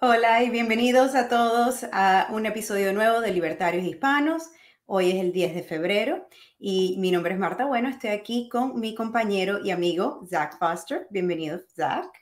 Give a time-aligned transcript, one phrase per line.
[0.00, 4.44] Hola y bienvenidos a todos a un episodio nuevo de Libertarios Hispanos.
[4.86, 7.88] Hoy es el 10 de febrero y mi nombre es Marta Bueno.
[7.88, 11.08] Estoy aquí con mi compañero y amigo Zach Foster.
[11.10, 12.12] Bienvenido, Zach.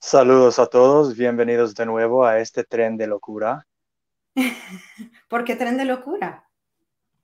[0.00, 3.64] Saludos a todos, bienvenidos de nuevo a este tren de locura.
[5.28, 6.50] ¿Por qué tren de locura?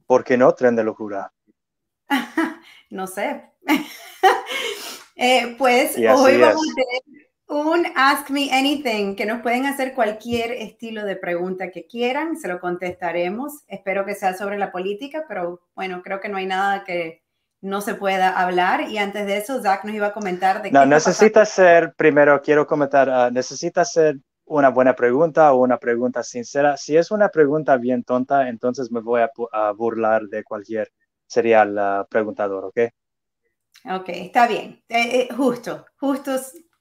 [0.07, 1.33] ¿Por qué no tren de locura?
[2.91, 3.51] no sé.
[5.17, 10.53] Eh, pues hoy vamos a tener un Ask Me Anything, que nos pueden hacer cualquier
[10.53, 13.65] estilo de pregunta que quieran, se lo contestaremos.
[13.69, 17.23] Espero que sea sobre la política, pero bueno, creo que no hay nada que
[17.61, 18.89] no se pueda hablar.
[18.91, 22.67] Y antes de eso, Zach nos iba a comentar de No, necesita ser, primero quiero
[22.67, 26.77] comentar, uh, necesita ser una buena pregunta o una pregunta sincera.
[26.77, 30.91] Si es una pregunta bien tonta, entonces me voy a, burlar de cualquier
[31.27, 32.81] sería el uh, preguntador, ¿ok?
[33.91, 34.83] Ok, está bien.
[34.89, 36.33] Eh, eh, justo, justo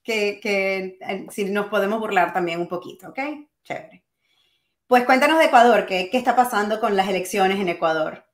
[0.04, 3.20] que, eh, si nos podemos burlar también un poquito, ¿ok?
[3.64, 4.04] Chévere.
[4.88, 8.26] Pues cuéntanos de Ecuador, ¿qué, qué está pasando con las elecciones en Ecuador?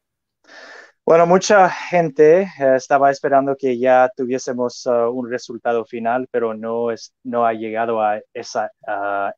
[1.05, 6.91] Bueno, mucha gente eh, estaba esperando que ya tuviésemos uh, un resultado final, pero no,
[6.91, 8.71] es, no ha llegado a esa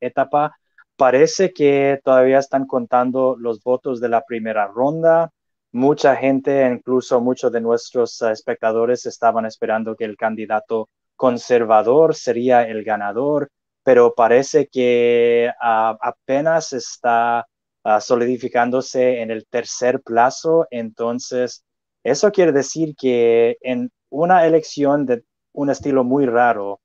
[0.02, 0.56] etapa.
[0.98, 5.32] Parece que todavía están contando los votos de la primera ronda.
[5.72, 10.90] Mucha gente, incluso muchos de nuestros espectadores, estaban esperando que el candidato
[11.22, 13.52] conservador sería el ganador,
[13.84, 17.46] pero parece que apenas está
[17.84, 20.66] ah, solidificándose en el tercer plazo.
[20.72, 21.64] Entonces,
[22.04, 25.24] eso quiere decir que en una elección de
[25.54, 26.82] un estilo muy raro,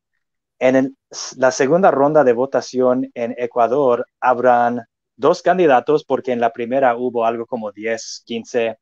[0.58, 0.94] en
[1.38, 4.82] la segunda ronda de votación en Ecuador habrán
[5.16, 8.78] dos candidatos porque en la primera hubo algo como 10, 15.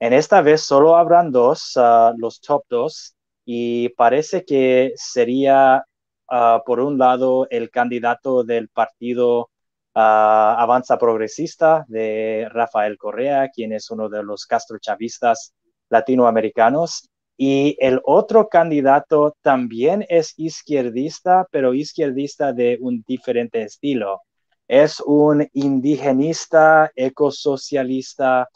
[0.00, 3.14] En esta vez solo habrán dos, ah, los top dos,
[3.50, 5.82] y parece que sería,
[6.28, 9.48] ah, por un lado, el candidato del partido
[9.94, 15.54] ah, Avanza Progresista de Rafael Correa, quien es uno de los castrochavistas
[15.88, 17.08] latinoamericanos.
[17.38, 24.20] Y el otro candidato también es izquierdista, pero izquierdista de un diferente estilo.
[24.68, 28.46] Es un indigenista, ecosocialista,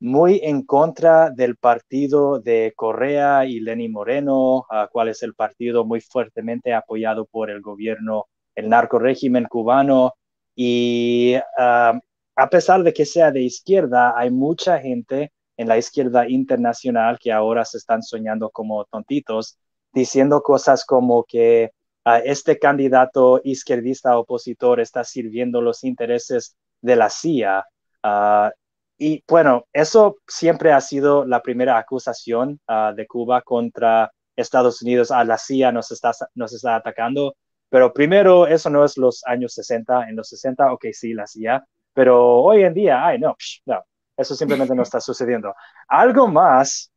[0.00, 6.00] muy en contra del partido de Correa y Lenny Moreno, cual es el partido muy
[6.00, 10.14] fuertemente apoyado por el gobierno, el narco régimen cubano.
[10.54, 11.98] Y ah,
[12.36, 17.32] a pesar de que sea de izquierda, hay mucha gente en la izquierda internacional que
[17.32, 19.58] ahora se están soñando como tontitos,
[19.92, 21.70] diciendo cosas como que
[22.04, 27.64] ah, este candidato izquierdista opositor está sirviendo los intereses de la CIA.
[28.04, 28.50] Uh,
[28.98, 35.10] y bueno, eso siempre ha sido la primera acusación ah, de Cuba contra Estados Unidos.
[35.10, 37.36] A la CIA nos está, nos está atacando.
[37.68, 40.08] Pero primero, eso no es los años 60.
[40.08, 41.64] En los 60, ok, sí, la CIA.
[41.92, 43.84] Pero hoy en día, ay, no, no,
[44.16, 45.54] eso simplemente no está sucediendo.
[45.88, 46.92] Algo más,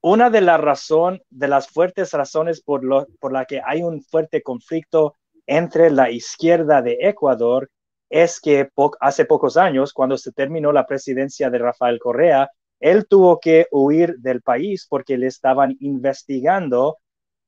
[0.00, 4.02] una de las razones, de las fuertes razones por, lo, por la que hay un
[4.02, 7.70] fuerte conflicto entre la izquierda de Ecuador
[8.14, 8.68] es que
[9.00, 14.14] hace pocos años, cuando se terminó la presidencia de Rafael Correa, él tuvo que huir
[14.18, 16.98] del país porque le estaban investigando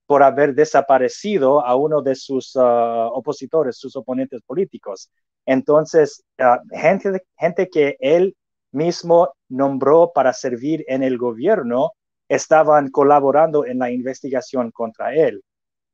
[0.07, 5.09] por haber desaparecido a uno de sus ah, opositores, sus oponentes políticos.
[5.47, 8.35] Entonces, ah, gente, gente que él
[8.73, 11.93] mismo nombró para servir en el gobierno
[12.29, 15.45] estaban colaborando en la investigación contra él,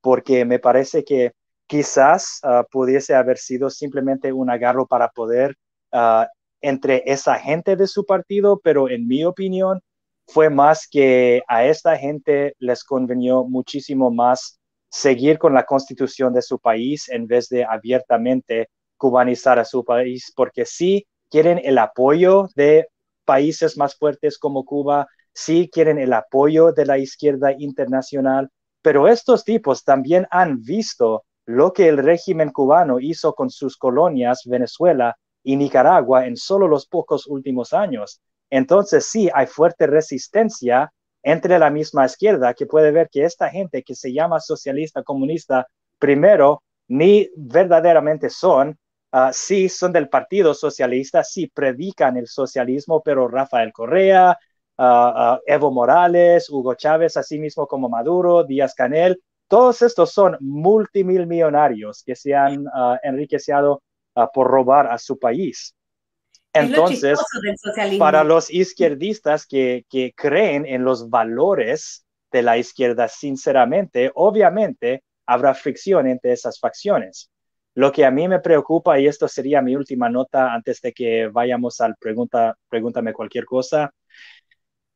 [0.01, 1.33] porque me parece que
[1.73, 5.57] quizás ah, pudiese haber sido simplemente un agarro para poder
[5.93, 6.27] uh,
[6.61, 9.81] entre esa gente de su partido, pero en mi opinión
[10.27, 14.61] fue más que a esta gente les convenió muchísimo más
[14.91, 18.69] seguir con la constitución de su país en vez de abiertamente
[18.99, 22.87] cubanizar a su país, porque sí quieren el apoyo de
[23.25, 28.51] países más fuertes como Cuba, sí quieren el apoyo de la izquierda internacional,
[28.83, 34.43] pero estos tipos también han visto lo que el régimen cubano hizo con sus colonias
[34.45, 38.21] Venezuela y Nicaragua en solo los pocos últimos años.
[38.51, 40.93] Entonces sí hay fuerte resistencia
[41.23, 45.67] entre la misma izquierda que puede ver que esta gente que se llama socialista comunista,
[45.99, 48.79] primero, ni verdaderamente son,
[49.13, 54.37] uh, sí son del Partido Socialista, sí predican el socialismo, pero Rafael Correa,
[54.79, 59.21] uh, Evo Morales, Hugo Chávez, así mismo como Maduro, Díaz Canel,
[59.53, 63.83] todos estos son multimillonarios que se han uh, enriquecido
[64.15, 65.75] uh, por robar a su país.
[66.55, 67.21] Entonces,
[67.99, 75.53] para los izquierdistas que, que creen en los valores de la izquierda, sinceramente, obviamente habrá
[75.53, 77.31] fricción entre esas facciones.
[77.75, 81.27] Lo que a mí me preocupa, y esto sería mi última nota antes de que
[81.27, 83.93] vayamos al pregunta, pregúntame cualquier cosa,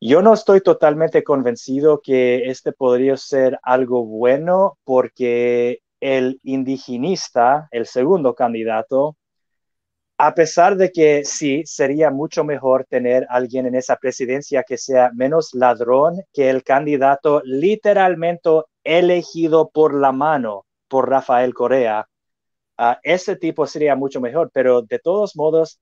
[0.00, 7.87] yo no estoy totalmente convencido que este podría ser algo bueno porque el indigenista, el
[7.87, 9.16] segundo candidato,
[10.19, 15.10] a pesar de que sí, sería mucho mejor tener alguien en esa presidencia que sea
[15.14, 18.50] menos ladrón que el candidato literalmente
[18.84, 22.08] elegido por la mano por Rafael Correa.
[22.78, 25.81] Uh, ese tipo sería mucho mejor, pero de todos modos,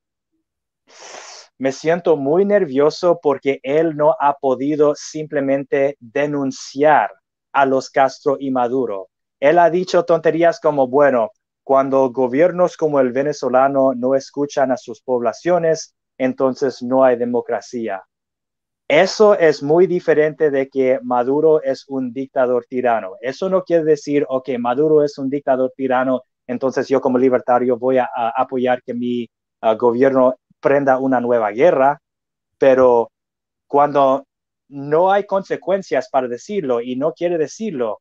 [1.58, 7.10] me siento muy nervioso porque él no ha podido simplemente denunciar
[7.52, 9.08] a los Castro y Maduro.
[9.40, 11.30] Él ha dicho tonterías como, bueno,
[11.62, 18.04] cuando gobiernos como el venezolano no escuchan a sus poblaciones, entonces no hay democracia.
[18.88, 23.12] Eso es muy diferente de que Maduro es un dictador tirano.
[23.22, 27.96] Eso no quiere decir, ok, Maduro es un dictador tirano, entonces yo como libertario voy
[27.96, 29.28] a, apoyar que mi
[29.62, 32.00] uh, gobierno prenda una nueva guerra,
[32.56, 33.12] pero
[33.66, 34.26] cuando
[34.68, 38.00] no hay consecuencias para decirlo y no quiere decirlo,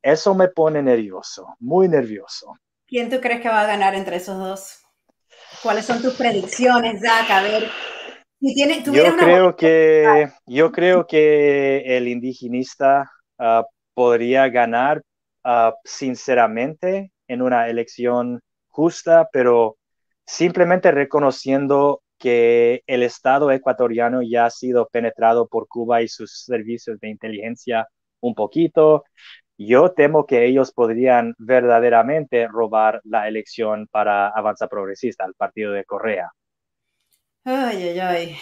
[0.00, 2.54] eso me pone nervioso, muy nervioso.
[2.86, 4.78] ¿Quién tú crees que va a ganar entre esos dos?
[5.62, 7.30] ¿Cuáles son tus predicciones, Zach?
[7.30, 7.68] A ver,
[8.40, 15.02] yo creo que yo creo que el indigenista ah, podría ganar
[15.44, 19.76] ah, sinceramente en una elección justa, pero
[20.26, 27.00] simplemente reconociendo que el Estado ecuatoriano ya ha sido penetrado por Cuba y sus servicios
[27.00, 27.88] de inteligencia
[28.20, 29.04] un poquito,
[29.58, 35.84] yo temo que ellos podrían verdaderamente robar la elección para Avanza Progresista, el partido de
[35.84, 36.30] Correa.
[37.44, 38.36] Ay, ay, ay.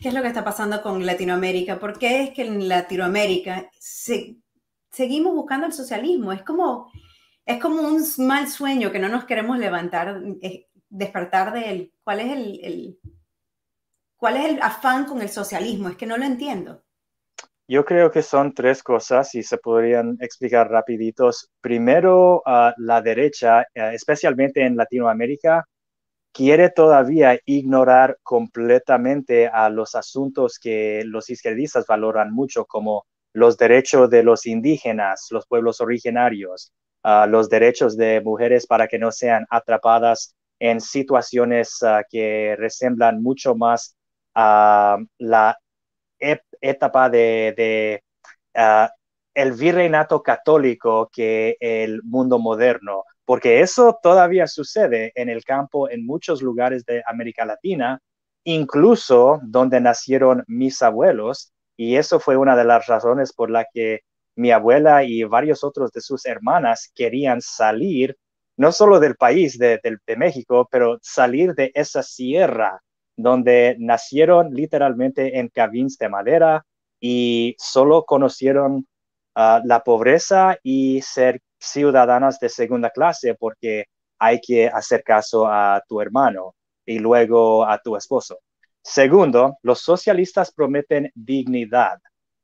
[0.00, 1.78] ¿Qué es lo que está pasando con Latinoamérica?
[1.78, 6.32] ¿Por qué es que en Latinoamérica seguimos buscando el socialismo?
[6.32, 6.90] Es como,
[7.44, 11.92] es como un mal sueño que no nos queremos levantar, eh, despertar de él.
[12.02, 12.98] ¿Cuál es el,
[14.16, 15.88] cuál es el afán con el socialismo?
[15.88, 16.82] Es que no lo entiendo.
[17.68, 21.50] Yo creo que son tres cosas y se podrían explicar rapiditos.
[21.60, 22.42] Primero,
[22.76, 25.66] la derecha, eh, especialmente en Latinoamérica,
[26.32, 34.10] quiere todavía ignorar completamente a los asuntos que los izquierdistas valoran mucho, como los derechos
[34.10, 36.72] de los indígenas, los pueblos originarios,
[37.28, 43.54] los derechos de mujeres para que no sean atrapadas en situaciones ah, que resemblan mucho
[43.54, 43.96] más
[44.34, 45.58] a la
[46.18, 48.02] etapa de,
[48.54, 48.90] ah,
[49.34, 56.06] el virreinato católico que el mundo moderno, porque eso todavía sucede en el campo en
[56.06, 58.00] muchos lugares de América Latina,
[58.44, 64.00] incluso donde nacieron mis abuelos, y eso fue una de las razones por la que
[64.36, 68.16] mi abuela y varios otros de sus hermanas querían salir,
[68.56, 69.80] no solo del país, de,
[70.16, 72.80] México, pero salir de esa sierra
[73.16, 76.64] donde nacieron literalmente en cabins de madera
[77.00, 78.86] y solo conocieron
[79.34, 83.86] ah, la pobreza y ser ciudadanas de segunda clase porque
[84.18, 88.38] hay que hacer caso a tu hermano y luego a tu esposo.
[88.82, 91.98] Segundo, los socialistas prometen dignidad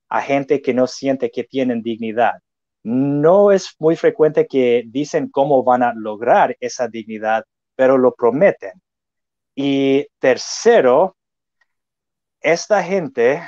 [0.09, 2.35] a gente que no siente que tienen dignidad.
[2.85, 7.45] No es muy frecuente que dicen cómo van a lograr esa dignidad,
[7.77, 8.73] pero lo prometen.
[9.55, 11.17] Y tercero,
[12.41, 13.43] esta gente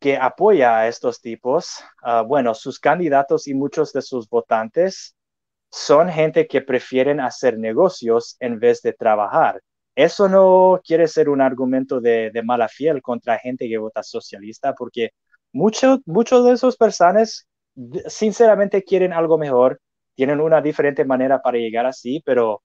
[0.00, 5.14] que apoya a estos tipos, ah, bueno, sus candidatos y muchos de sus votantes
[5.70, 9.62] son gente que prefieren hacer negocios en vez de trabajar.
[9.94, 15.10] Eso no quiere ser un argumento de, mala fiel contra gente que vota socialista, porque
[15.52, 17.46] muchos muchos de esos personas
[18.06, 19.80] sinceramente quieren algo mejor,
[20.14, 22.62] tienen una diferente manera para llegar así, pero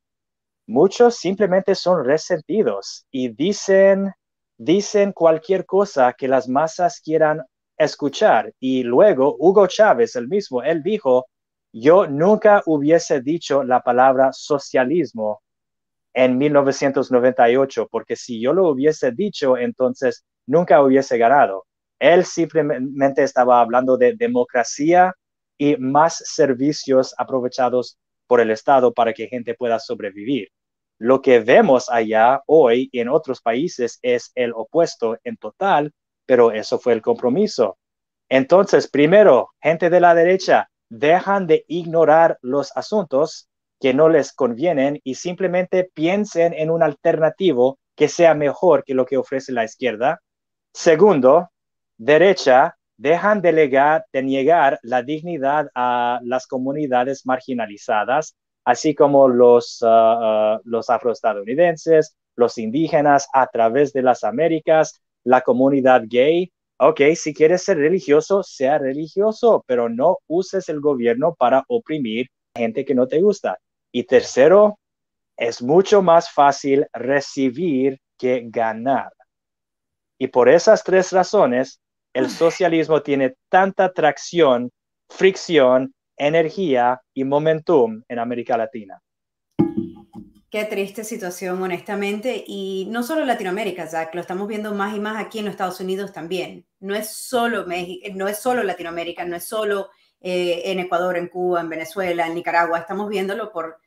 [0.69, 4.11] Muchos simplemente son resentidos y dicen,
[4.57, 7.41] dicen cualquier cosa que las masas quieran
[7.77, 8.53] escuchar.
[8.59, 11.27] Y luego Hugo Chávez, el mismo, él dijo,
[11.71, 15.41] yo nunca hubiese dicho la palabra socialismo
[16.13, 21.65] en 1998, porque si yo lo hubiese dicho, entonces nunca hubiese ganado.
[21.99, 25.13] Él simplemente estaba hablando de democracia
[25.57, 30.49] y más servicios aprovechados por el Estado para que gente pueda sobrevivir.
[30.99, 35.91] Lo que vemos allá hoy en otros países es el opuesto en total,
[36.25, 37.77] pero eso fue el compromiso.
[38.29, 43.47] Entonces, primero, gente de la derecha, dejan de ignorar los asuntos
[43.79, 49.05] que no les convienen y simplemente piensen en un alternativo que sea mejor que lo
[49.05, 50.19] que ofrece la izquierda.
[50.73, 51.49] Segundo,
[51.97, 53.51] derecha, dejan de,
[54.11, 58.35] de niegar la dignidad a las comunidades marginalizadas
[58.67, 65.39] así como los, uh, uh, los afroestadounidenses, los indígenas a través de las Américas, la
[65.39, 66.51] comunidad gay.
[66.77, 72.83] Ok, si quieres ser religioso, sea religioso, pero no uses el gobierno para oprimir gente
[72.83, 73.57] que no te gusta.
[73.93, 74.79] Y tercero,
[75.37, 79.13] es mucho más fácil recibir que ganar.
[80.17, 81.79] Y por esas tres razones,
[82.17, 84.71] el socialismo tiene tanta atracción,
[85.07, 88.99] fricción, energía y momentum en América Latina.
[90.49, 92.43] Qué triste situación, honestamente.
[92.47, 95.79] Y no solo Latinoamérica, Zach, lo estamos viendo más y más aquí en los Estados
[95.79, 96.65] Unidos también.
[96.79, 101.27] No es solo, México, no es solo Latinoamérica, no es solo eh, en Ecuador, en
[101.27, 102.79] Cuba, en Venezuela, en Nicaragua.
[102.79, 103.77] Estamos viéndolo por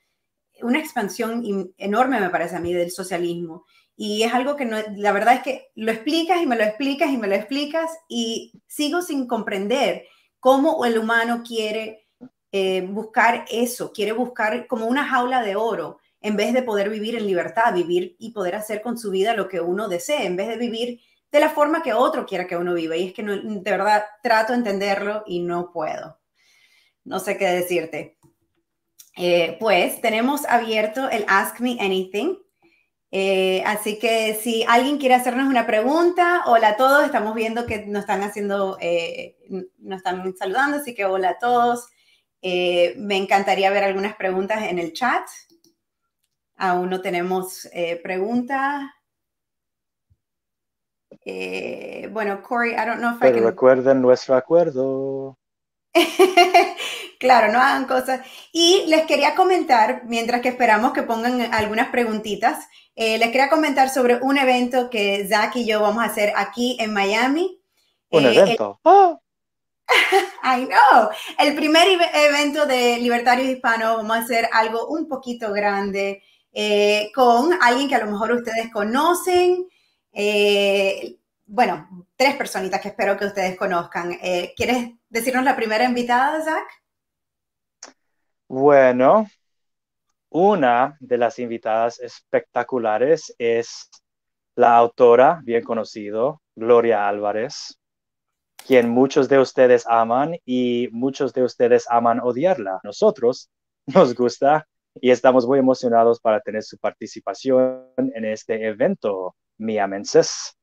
[0.62, 1.42] una expansión
[1.76, 3.64] enorme, me parece a mí, del socialismo.
[4.02, 7.10] Y es algo que no, la verdad es que lo explicas y me lo explicas
[7.10, 10.06] y me lo explicas y sigo sin comprender
[10.38, 12.08] cómo el humano quiere
[12.50, 17.14] eh, buscar eso, quiere buscar como una jaula de oro en vez de poder vivir
[17.14, 20.48] en libertad, vivir y poder hacer con su vida lo que uno desee, en vez
[20.48, 22.96] de vivir de la forma que otro quiera que uno viva.
[22.96, 26.18] Y es que de verdad trato de entenderlo y no puedo.
[27.04, 28.16] No sé qué decirte.
[29.18, 32.38] Eh, pues tenemos abierto el Ask Me Anything.
[33.12, 37.84] Eh, así que si alguien quiere hacernos una pregunta, hola a todos, estamos viendo que
[37.86, 39.36] nos están haciendo, eh,
[39.78, 41.88] nos están saludando, así que hola a todos.
[42.42, 45.26] me encantaría ver algunas preguntas en el chat.
[46.56, 47.68] Aún no tenemos
[48.02, 48.82] preguntas.
[52.12, 53.48] bueno, Corey, I don't know if Pero I can...
[53.48, 55.39] recuerden nuestro acuerdo.
[57.18, 58.20] claro, no hagan cosas.
[58.52, 63.88] Y les quería comentar, mientras que esperamos que pongan algunas preguntitas, eh, les quería comentar
[63.88, 67.60] sobre un evento que Zach y yo vamos a hacer aquí en Miami.
[68.10, 68.80] Un eh, evento.
[68.84, 69.18] ¡Ah!
[70.44, 71.08] I know.
[71.38, 77.52] El primer evento de Libertarios Hispanos, vamos a hacer algo un poquito grande eh, con
[77.60, 79.66] alguien que a lo mejor ustedes conocen.
[81.52, 84.16] Bueno, tres personitas que espero que ustedes conozcan.
[84.54, 86.64] ¿Quieres decirnos la primera invitada, Zach?
[88.48, 89.26] Bueno,
[90.28, 93.90] una de las invitadas espectaculares es
[94.54, 97.80] la autora bien conocido, Gloria Álvarez,
[98.64, 102.78] quien muchos de ustedes aman y muchos de ustedes aman odiarla.
[102.84, 103.50] Nosotros
[103.86, 110.56] nos gusta y estamos muy emocionados para tener su participación en este evento miamenses.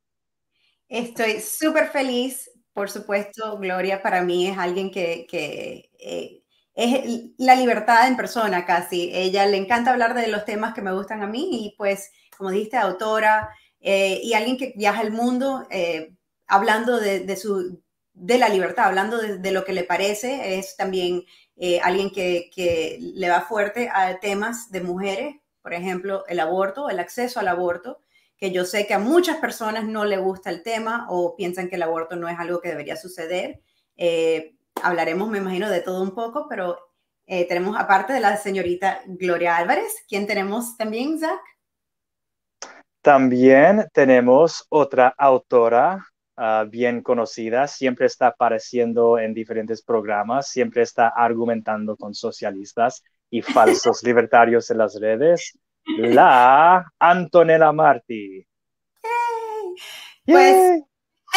[0.89, 5.27] Estoy súper feliz, por supuesto, Gloria para mí es alguien que,
[5.99, 6.43] eh,
[6.75, 9.09] es la libertad en persona casi.
[9.13, 12.51] Ella le encanta hablar de los temas que me gustan a mí y pues, como
[12.51, 13.49] dijiste, autora
[13.81, 16.13] eh, y alguien que viaja el mundo eh,
[16.45, 17.81] hablando de, su,
[18.13, 20.57] de la libertad, hablando de, lo que le parece.
[20.59, 21.23] Es también
[21.81, 27.39] alguien que, le va fuerte a temas de mujeres, por ejemplo, el aborto, el acceso
[27.39, 27.99] al aborto,
[28.37, 31.75] que yo sé que a muchas personas no le gusta el tema o piensan que
[31.75, 33.61] el aborto no es algo que debería suceder
[34.83, 36.77] hablaremos, me imagino, de todo un poco, pero
[37.25, 41.39] eh, tenemos aparte de la señorita Gloria Álvarez, ¿quién tenemos también, Zach?
[43.01, 51.07] También tenemos otra autora ah, bien conocida, siempre está apareciendo en diferentes programas, siempre está
[51.09, 55.57] argumentando con socialistas y falsos libertarios en las redes,
[55.97, 58.45] la Antonella Marti.
[60.25, 60.83] Pues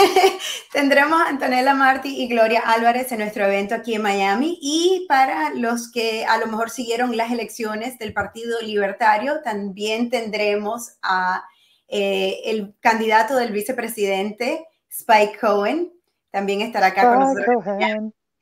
[0.72, 4.58] Tendremos a Antonella Martí y Gloria Álvarez en nuestro evento aquí en Miami.
[4.60, 10.96] Y para los que a lo mejor siguieron las elecciones del Partido Libertario, también tendremos
[11.02, 11.44] a
[11.88, 15.92] eh, el candidato del vicepresidente, Spike Cohen.
[16.30, 17.64] También estará acá con nosotros.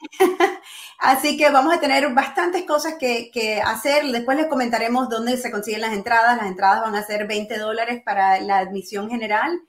[0.98, 4.04] Así que vamos a tener bastantes cosas que, hacer.
[4.06, 6.36] Después les comentaremos dónde se consiguen las entradas.
[6.36, 9.60] Las entradas van a ser 20 dólares para la admisión general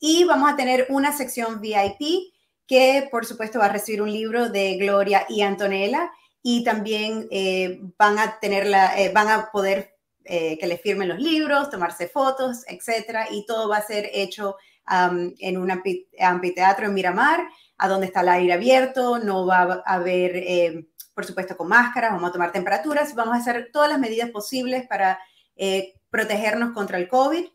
[0.00, 2.32] y vamos a tener una sección VIP
[2.66, 6.10] que por supuesto va a recibir un libro de Gloria y Antonella
[6.42, 8.66] y también eh, van a tener
[8.96, 13.68] eh, van a poder eh, que les firmen los libros, tomarse fotos, etcétera, y todo
[13.68, 14.56] va a ser hecho
[14.90, 17.46] en un anfiteatro en Miramar,
[17.78, 22.30] a donde está el aire abierto, no va a haber, por supuesto, con máscaras, vamos
[22.30, 25.18] a tomar temperaturas, vamos a hacer todas las medidas posibles para
[26.10, 27.46] protegernos contra el COVID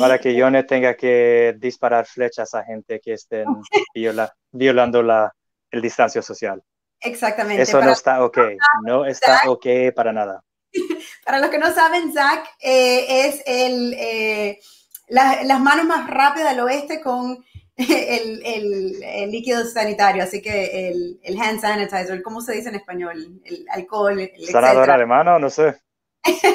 [0.00, 3.46] para que yo no tenga que disparar flechas a gente que estén
[4.52, 5.32] violando la,
[5.70, 6.62] el distancia social.
[7.00, 7.62] Exactamente.
[7.62, 8.38] Eso no está ok,
[8.84, 10.42] no está ok para nada.
[11.24, 14.60] Para los que no saben, Zach eh, es el, eh,
[15.08, 17.44] las manos más rápidas del oeste con
[17.76, 23.40] el, el, líquido sanitario, así que el, el, hand sanitizer, ¿cómo se dice en español?
[23.44, 25.78] El alcohol, el Sanadora de mano, no sé.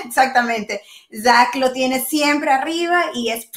[0.05, 0.81] Exactamente.
[1.23, 3.49] Zach lo tiene siempre arriba y es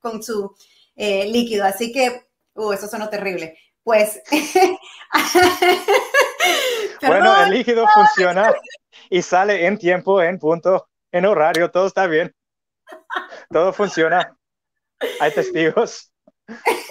[0.00, 0.54] con su
[0.96, 1.64] eh, líquido.
[1.64, 3.58] Así que, uh, eso sonó terrible.
[3.82, 4.22] Pues.
[7.00, 8.52] bueno, el líquido funciona
[9.10, 12.34] y sale en tiempo, en punto, en horario, todo está bien.
[13.50, 14.36] Todo funciona.
[15.20, 16.12] Hay testigos.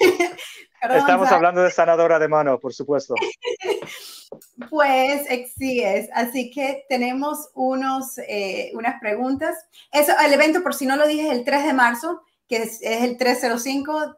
[0.82, 3.14] Estamos hablando de sanadora de mano, por supuesto.
[4.70, 6.10] Pues sí es.
[6.14, 9.58] Así que tenemos unos, eh, unas preguntas.
[9.92, 12.80] Eso, el evento, por si no lo dije, es el 3 de marzo, que es,
[12.82, 14.16] el 305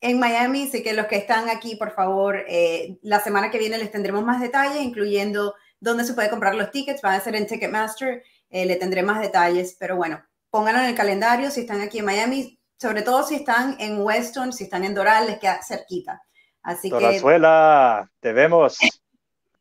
[0.00, 0.64] en Miami.
[0.64, 4.24] Así que los que están aquí, por favor, eh, la semana que viene les tendremos
[4.24, 7.02] más detalles, incluyendo dónde se puede comprar los tickets.
[7.02, 8.24] Van a ser en Ticketmaster.
[8.50, 12.04] Eh, le tendré más detalles, pero bueno, pónganlo en el calendario si están aquí en
[12.04, 16.20] Miami, sobre todo si están en Weston, si están en Doral, les queda cerquita.
[16.62, 18.78] Así Dorazuela, te vemos,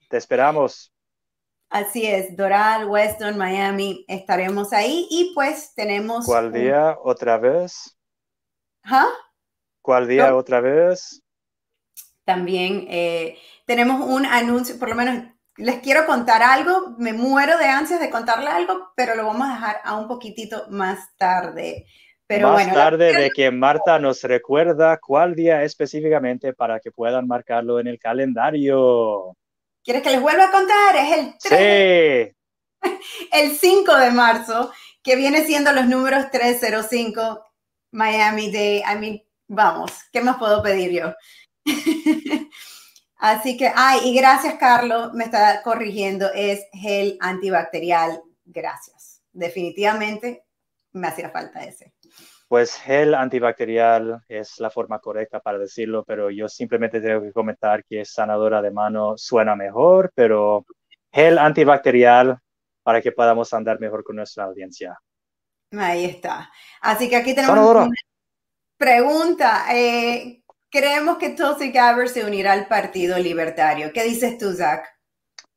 [0.10, 0.94] te esperamos.
[1.70, 6.26] Así es, Doral, Weston, Miami, estaremos ahí y pues tenemos...
[6.26, 7.98] ¿Cuál día otra vez?
[8.84, 9.08] ¿Ah?
[9.82, 11.24] ¿Cuál día otra vez?
[12.24, 17.66] También eh, tenemos un anuncio, por lo menos les quiero contar algo, me muero de
[17.66, 21.86] ansias de contarle algo, pero lo vamos a dejar a un poquitito más tarde.
[22.36, 27.80] Pero más tarde de que Marta nos recuerda cuál día específicamente para que puedan marcarlo
[27.80, 29.36] en el calendario.
[29.84, 30.96] ¿Quieres que les vuelva a contar?
[30.96, 32.30] Es el 3.
[32.30, 32.38] Sí.
[33.32, 37.46] El 5 de marzo, que viene siendo los números 305
[37.92, 38.80] Miami Day.
[38.80, 41.14] I mean, vamos, ¿qué más puedo pedir yo?
[43.18, 48.22] Así que, ay, y gracias, Carlos, me está corrigiendo, es gel antibacterial.
[48.44, 49.22] Gracias.
[49.32, 50.44] Definitivamente
[50.92, 51.93] me hacía falta ese.
[52.54, 57.84] Pues gel antibacterial es la forma correcta para decirlo, pero yo simplemente tengo que comentar
[57.84, 60.64] que sanadora de mano suena mejor, pero
[61.12, 62.38] gel antibacterial
[62.84, 64.96] para que podamos andar mejor con nuestra audiencia.
[65.72, 66.52] Ahí está.
[66.80, 67.90] Así que aquí tenemos una
[68.78, 69.76] pregunta.
[69.76, 73.92] Eh, Creemos que Tulsi Gabbard se unirá al Partido Libertario.
[73.92, 74.86] ¿Qué dices tú, Zach?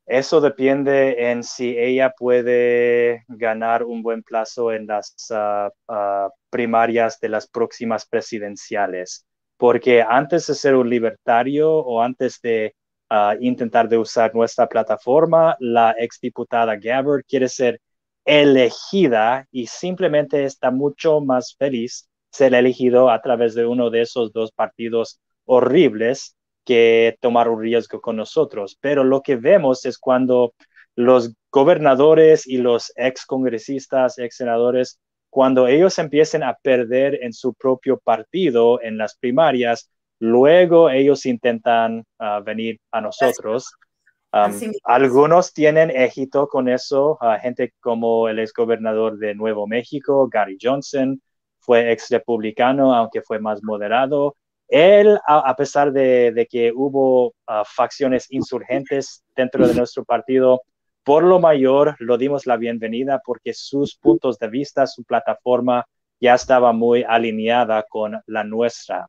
[0.06, 7.20] Eso depende en si ella puede ganar un buen plazo en las ah, ah, primarias
[7.20, 9.26] de las próximas presidenciales.
[9.58, 12.74] Porque antes de ser un libertario o antes de
[13.10, 17.78] ah, intentar de usar nuestra plataforma, la exdiputada Gabbard quiere ser
[18.24, 24.32] elegida y simplemente está mucho más feliz ser elegido a través de uno de esos
[24.32, 28.78] dos partidos horribles que tomar un riesgo con nosotros.
[28.80, 30.54] Pero lo que vemos es cuando
[30.94, 34.98] los gobernadores y los ex congresistas, ex senadores,
[35.36, 42.04] cuando ellos empiecen a perder en su propio partido en las primarias, luego ellos intentan
[42.18, 43.70] ah, venir a nosotros.
[44.82, 51.20] algunos tienen éxito con eso, gente como el ex gobernador de Nuevo México, Gary Johnson,
[51.60, 54.36] fue ex republicano, aunque fue más moderado.
[54.68, 60.62] Él, a, pesar de, que hubo ah, facciones insurgentes dentro de nuestro partido,
[61.06, 65.86] por lo mayor lo dimos la bienvenida porque sus puntos de vista, su plataforma
[66.20, 69.08] ya estaba muy alineada con la nuestra.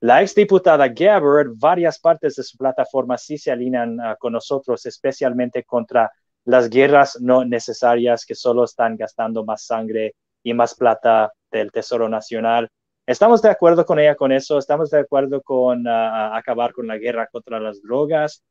[0.00, 5.62] La exdiputada Gabbard, varias partes de su plataforma sí se alinean ah, con nosotros, especialmente
[5.64, 6.10] contra
[6.46, 12.08] las guerras no necesarias que solo están gastando más sangre y más plata del Tesoro
[12.08, 12.70] Nacional.
[13.04, 16.96] Estamos de acuerdo con ella con eso, estamos de acuerdo con ah, acabar con la
[16.96, 18.42] guerra contra las drogas.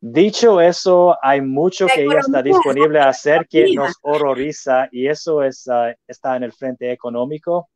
[0.00, 5.42] Dicho eso, hay mucho que ella está disponible a hacer que nos horroriza y eso
[5.42, 7.70] es, ah, está en el frente económico.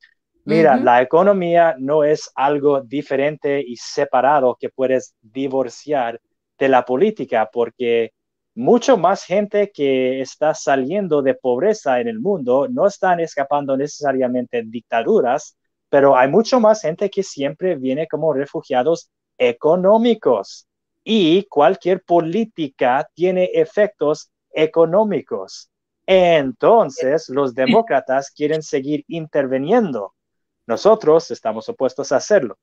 [0.44, 6.20] Mira, la economía no es algo diferente y separado que puedes divorciar
[6.58, 8.12] de la política porque
[8.54, 14.62] mucho más gente que está saliendo de pobreza en el mundo no están escapando necesariamente
[14.66, 15.56] dictaduras,
[15.88, 20.66] pero hay mucho más gente que siempre viene como refugiados económicos
[21.04, 25.70] y cualquier política tiene efectos económicos.
[26.06, 30.14] Entonces, los demócratas quieren seguir interviniendo.
[30.66, 32.58] Nosotros estamos opuestos a hacerlo.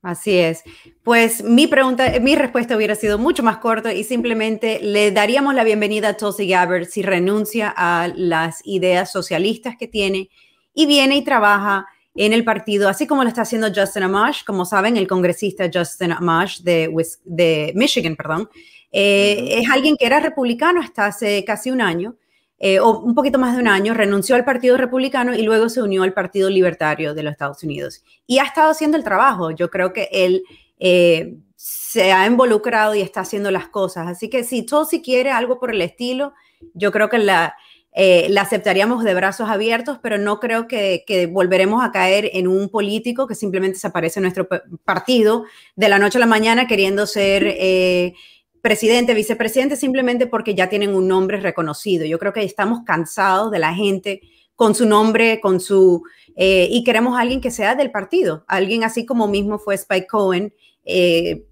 [0.00, 0.62] Así es.
[1.02, 5.64] Pues mi pregunta, mi respuesta hubiera sido mucho más corta y simplemente le daríamos la
[5.64, 10.30] bienvenida a Tulsi Gabbard si renuncia a las ideas socialistas que tiene
[10.72, 11.86] y viene y trabaja
[12.18, 16.12] en el partido, así como lo está haciendo Justin Amash, como saben, el congresista Justin
[16.12, 16.92] Amash de,
[17.24, 18.50] de Michigan, perdón,
[18.90, 22.16] eh, es alguien que era republicano hasta hace casi un año
[22.58, 25.80] eh, o un poquito más de un año, renunció al Partido Republicano y luego se
[25.80, 28.02] unió al Partido Libertario de los Estados Unidos.
[28.26, 29.52] Y ha estado haciendo el trabajo.
[29.52, 30.42] Yo creo que él
[30.80, 34.08] eh, se ha involucrado y está haciendo las cosas.
[34.08, 36.32] Así que si Tulsi quiere algo por el estilo,
[36.74, 37.54] yo creo que la,
[38.00, 42.68] eh, la aceptaríamos de brazos abiertos, pero no creo que, volveremos a caer en un
[42.68, 44.46] político que simplemente se aparece en nuestro
[44.84, 48.14] partido de la noche a la mañana queriendo ser eh,
[48.62, 52.06] presidente, vicepresidente, simplemente porque ya tienen un nombre reconocido.
[52.06, 54.20] Yo creo que estamos cansados de la gente
[54.54, 56.04] con su nombre, con su...
[56.36, 60.06] Eh, y queremos a alguien que sea del partido, alguien así como mismo fue Spike
[60.06, 60.54] Cohen,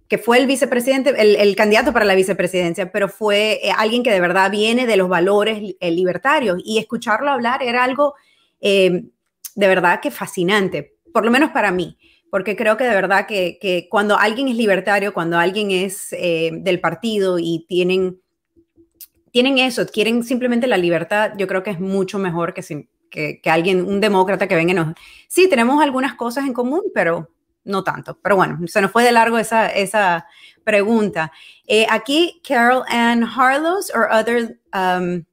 [0.09, 4.21] que fue el vicepresidente, el, candidato para la vicepresidencia, pero fue eh, alguien que de
[4.21, 6.61] verdad viene de los valores eh, libertarios.
[6.65, 8.15] Y escucharlo hablar era algo
[8.61, 9.05] eh,
[9.55, 11.99] de verdad que fascinante, por lo menos para mí,
[12.31, 17.39] porque creo que de verdad que, cuando alguien es libertario, cuando alguien es del partido
[17.39, 18.21] y tienen,
[19.33, 22.63] tienen eso, quieren simplemente la libertad, yo creo que es mucho mejor que,
[23.11, 24.95] que, que alguien, un demócrata que venga y nos...
[25.29, 27.31] Sí, tenemos algunas cosas en común, pero
[27.67, 28.19] no tanto.
[28.23, 30.27] Pero bueno, se nos fue de largo esa, esa
[30.65, 31.33] pregunta.
[31.67, 35.25] Eh, aquí, Carol Ann Harlows o other, um,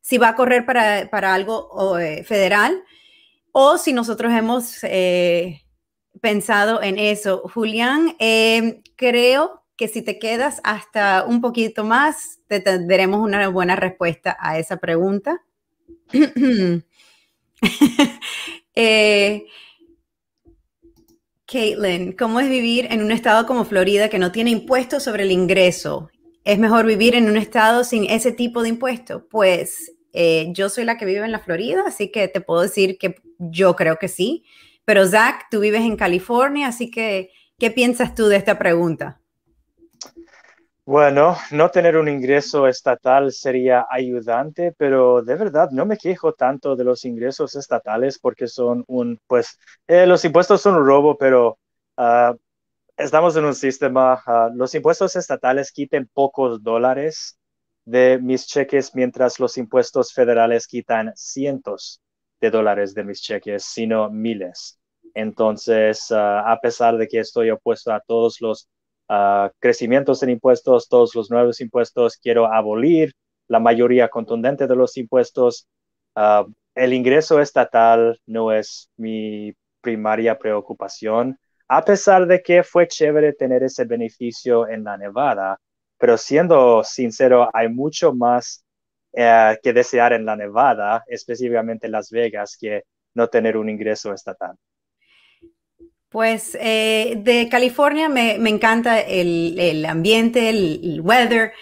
[0.00, 2.82] si va a correr para, para algo eh, federal
[3.52, 5.62] o si nosotros hemos eh,
[6.20, 7.42] pensado en eso.
[7.54, 8.16] Julián,
[8.96, 14.58] creo que si te quedas hasta un poquito más, te tendremos una buena respuesta a
[14.58, 15.42] esa pregunta.
[21.46, 25.30] Caitlin, ¿cómo es vivir en un estado como Florida que no tiene impuestos sobre el
[25.30, 26.10] ingreso?
[26.44, 29.22] ¿Es mejor vivir en un estado sin ese tipo de impuestos?
[29.30, 32.98] Pues eh, yo soy la que vive en la Florida, así que te puedo decir
[32.98, 34.44] que yo creo que sí.
[34.84, 39.20] Pero Zach, tú vives en California, así que, ¿qué piensas tú de esta pregunta?
[40.86, 46.76] Bueno, no tener un ingreso estatal sería ayudante, pero de verdad no me quejo tanto
[46.76, 51.58] de los ingresos estatales porque son un, pues, eh, los impuestos son un robo, pero
[51.96, 52.36] ah,
[52.96, 57.38] estamos en un sistema, ah, los impuestos estatales quiten pocos dólares
[57.84, 62.00] de mis cheques, mientras los impuestos federales quitan cientos
[62.40, 64.78] de dólares de mis cheques, sino miles.
[65.14, 68.68] Entonces, ah, a pesar de que estoy opuesto a todos los
[69.58, 73.12] crecimientos en impuestos, todos los nuevos impuestos, quiero abolir
[73.48, 75.68] la mayoría contundente de los impuestos.
[76.14, 81.38] Ah, el ingreso estatal no es mi primaria preocupación,
[81.68, 85.58] a pesar de que fue chévere tener ese beneficio en la Nevada,
[85.98, 88.64] pero siendo sincero, hay mucho más
[89.12, 92.82] eh, que desear en la Nevada, específicamente en Las Vegas, que
[93.14, 94.56] no tener un ingreso estatal.
[96.08, 101.52] Pues eh, de California me, encanta el, ambiente, el, weather,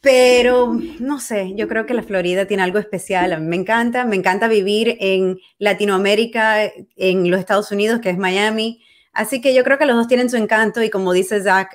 [0.00, 3.40] pero no sé, yo creo que la Florida tiene algo especial.
[3.40, 8.82] me encanta, me encanta vivir en Latinoamérica, en los Estados Unidos, que es Miami.
[9.12, 11.70] Así que yo creo que los dos tienen su encanto y como dice Zach,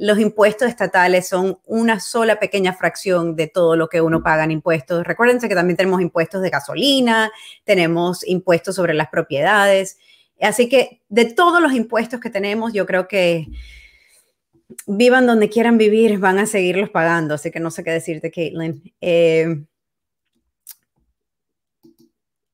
[0.00, 4.52] los impuestos estatales son una sola pequeña fracción de todo lo que uno paga en
[4.52, 5.04] impuestos.
[5.04, 7.30] Recuérdense que también tenemos impuestos de gasolina,
[7.64, 9.98] tenemos impuestos sobre las propiedades.
[10.40, 13.46] Así que de todos los impuestos que tenemos, yo creo que
[14.86, 17.34] vivan donde quieran vivir, van a seguirlos pagando.
[17.34, 18.94] Así que no sé qué decirte, Caitlin.
[19.00, 19.64] Eh,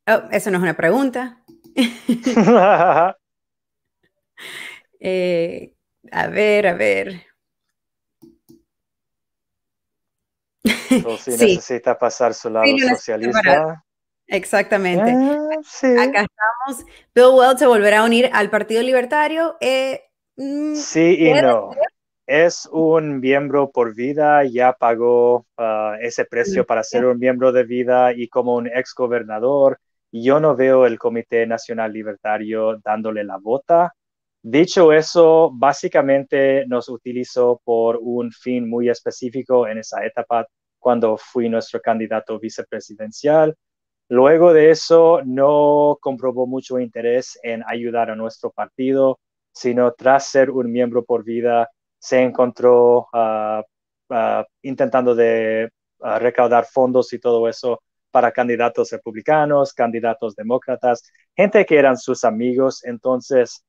[0.08, 1.42] oh, eso no es una pregunta.
[4.98, 5.74] Eh,
[6.10, 7.26] a ver, a ver.
[10.64, 13.85] si necesita pasar su lado socialista.
[14.28, 15.10] Exactamente.
[15.12, 16.84] Ah, acá estamos.
[17.14, 19.56] Bill Weld se volverá a unir al Partido Libertario.
[19.60, 20.00] Eh,
[20.36, 21.70] mm, sí y no.
[22.26, 27.62] Es un miembro por vida, ya pagó ah, ese precio para ser un miembro de
[27.62, 29.78] vida y como un ex gobernador,
[30.10, 33.92] yo no veo el Comité Nacional Libertario dándole la bota.
[34.42, 40.46] Dicho eso, básicamente nos utilizó por un fin muy específico en esa etapa
[40.80, 43.56] cuando fui nuestro candidato vicepresidencial
[44.08, 49.18] Luego de eso, no comprobó mucho interés en ayudar a nuestro partido,
[49.52, 53.64] sino tras ser un miembro por vida, se encontró ah,
[54.10, 61.02] ah, intentando de ah, recaudar fondos y todo eso para candidatos republicanos, candidatos demócratas,
[61.36, 62.84] gente que eran sus amigos.
[62.84, 63.64] Entonces,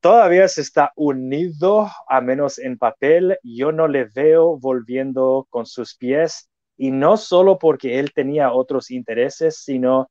[0.00, 3.38] todavía se está unido, a menos en papel.
[3.44, 6.49] Yo no le veo volviendo con sus pies
[6.80, 10.10] y no solo porque él tenía otros intereses, sino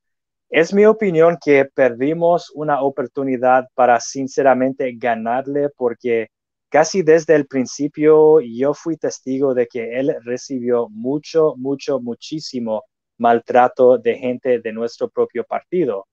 [0.51, 6.27] es mi opinión que perdimos una oportunidad para sinceramente ganarle porque
[6.69, 12.83] casi desde el principio yo fui testigo de que él recibió mucho, mucho, muchísimo
[13.17, 16.05] maltrato de gente de nuestro propio partido.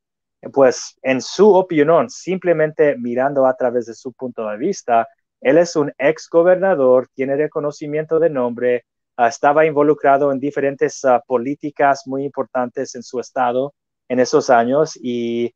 [0.55, 5.07] Pues en su opinión, simplemente mirando a través de su punto de vista,
[5.43, 12.25] él es un ex gobernador, tiene reconocimiento de nombre, estaba involucrado en diferentes políticas muy
[12.25, 13.75] importantes en su estado
[14.09, 15.55] en esos años y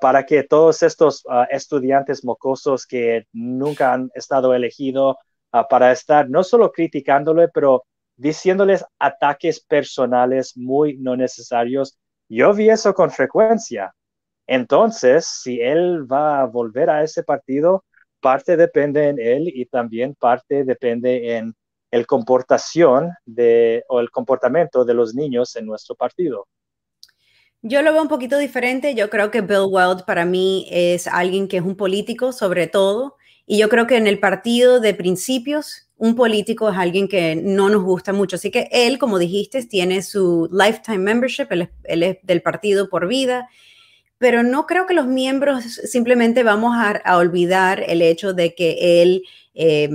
[0.00, 5.16] para que todos estos estudiantes mocosos que nunca han estado elegidos
[5.68, 7.84] para estar no solo criticándole, pero
[8.16, 11.98] diciéndoles ataques personales muy no necesarios.
[12.28, 13.92] Yo vi eso con frecuencia.
[14.46, 17.84] Entonces, si él va a volver a ese partido,
[18.20, 21.54] parte depende en él y también parte depende en
[21.94, 26.48] el comportación de, o el comportamiento de los niños en nuestro partido.
[27.62, 28.96] Yo lo veo un poquito diferente.
[28.96, 33.14] Yo creo que Bill Weld para mí es alguien que es un político sobre todo.
[33.46, 37.68] Y yo creo que en el partido de principios, un político es alguien que no
[37.68, 38.34] nos gusta mucho.
[38.34, 43.48] Así que él, como dijiste, tiene su lifetime membership, él es, del partido por vida.
[44.18, 49.22] Pero no creo que los miembros simplemente vamos a, olvidar el hecho de que él...
[49.54, 49.90] Eh,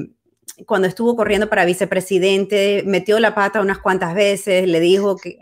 [0.66, 5.38] cuando estuvo corriendo para vicepresidente, metió la pata unas cuantas veces, le dijo que,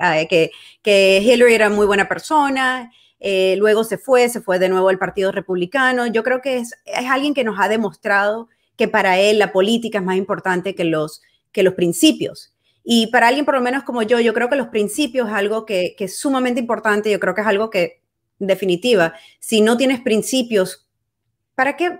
[0.83, 4.99] que, Hillary era muy buena persona, eh, luego se fue, se fue de nuevo al
[4.99, 6.07] Partido Republicano.
[6.07, 9.99] Yo creo que es, es, alguien que nos ha demostrado que para él la política
[9.99, 12.53] es más importante que los, que los principios.
[12.83, 15.65] Y para alguien por lo menos como yo, yo creo que los principios es algo
[15.65, 18.01] que, que es sumamente importante, yo creo que es algo que,
[18.39, 20.87] en definitiva, si no tienes principios,
[21.55, 21.99] ¿para qué,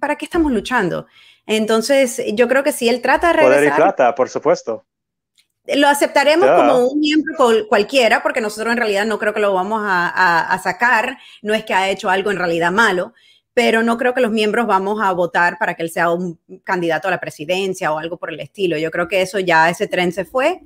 [0.00, 1.06] ¿para qué estamos luchando?
[1.48, 3.58] Entonces, yo creo que si él trata de regresar...
[3.58, 4.84] Poder y plata, por supuesto.
[5.64, 7.34] Lo aceptaremos como un miembro
[7.68, 11.16] cualquiera, porque nosotros en realidad no creo que lo vamos a, sacar.
[11.40, 13.14] No es que ha hecho algo en realidad malo,
[13.54, 17.08] pero no creo que los miembros vamos a votar para que él sea un candidato
[17.08, 18.76] a la presidencia o algo por el estilo.
[18.76, 20.60] Yo creo que eso ya, ese tren se fue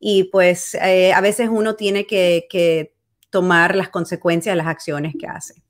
[0.00, 2.94] y pues eh, a veces uno tiene que, que
[3.28, 5.62] tomar las consecuencias de las acciones que hace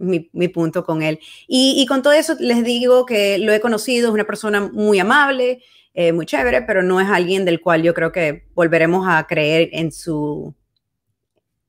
[0.00, 1.20] mi, punto con él.
[1.46, 5.62] Y, con todo eso les digo que lo he conocido, es una persona muy amable,
[5.94, 9.70] eh, muy chévere, pero no es alguien del cual yo creo que volveremos a creer
[9.72, 10.54] en su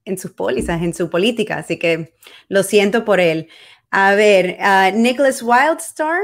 [0.03, 2.15] en sus pólizas, en su política, así que
[2.49, 3.49] lo siento por él.
[3.91, 4.57] A ver,
[4.95, 6.21] Nicholas Wildstar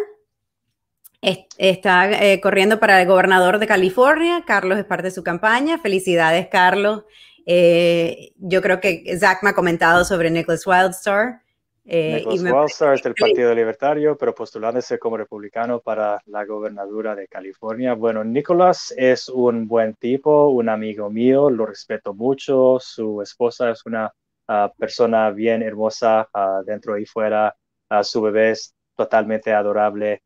[1.57, 4.43] está eh, corriendo para el gobernador de California.
[4.45, 5.79] Carlos es parte de su campaña.
[5.79, 7.03] Felicidades, Carlos.
[7.45, 11.41] Eh, yo creo que Zach me ha comentado sobre Nicholas Wildstar.
[11.89, 17.93] Eh, Nicholas es del Partido Libertario, pero postulándose como republicano para la gobernadura de California.
[17.93, 22.77] Bueno, Nicolás es un buen tipo, un amigo mío, lo respeto mucho.
[22.81, 24.11] Su esposa es una
[24.49, 27.55] ah, persona bien hermosa uh, dentro y fuera.
[27.89, 30.21] Uh, su bebé es totalmente adorable.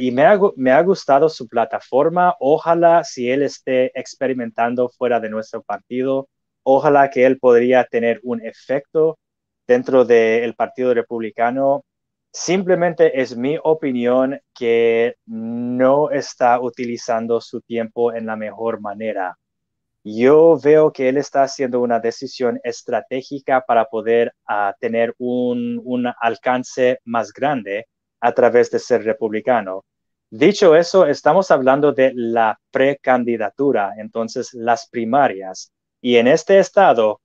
[0.00, 2.36] y me ha, me ha gustado su plataforma.
[2.40, 6.28] Ojalá si él esté experimentando fuera de nuestro partido,
[6.62, 9.18] ojalá que él podría tener un efecto
[9.70, 11.84] dentro del Partido Republicano,
[12.32, 19.36] simplemente es mi opinión que no está utilizando su tiempo en la mejor manera.
[20.02, 26.12] Yo veo que él está haciendo una decisión estratégica para poder ah, tener un, un
[26.20, 27.86] alcance más grande
[28.20, 29.84] a través de ser republicano.
[30.30, 35.70] Dicho eso, estamos hablando de la precandidatura, entonces las primarias.
[36.00, 37.20] Y en este estado,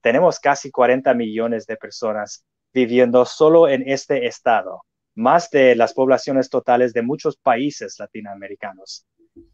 [0.00, 4.82] tenemos casi 40 millones de personas viviendo solo en este estado,
[5.14, 9.06] más de las poblaciones totales de muchos países latinoamericanos.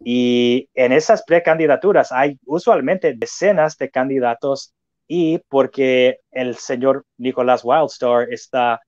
[0.04, 4.74] Y en esas precandidaturas hay usualmente decenas de candidatos
[5.06, 8.80] y porque el señor Nicolás Wildstar está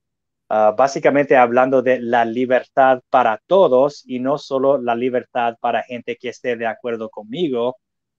[0.49, 6.17] ah, básicamente hablando de la libertad para todos y no solo la libertad para gente
[6.17, 7.77] que esté de acuerdo conmigo,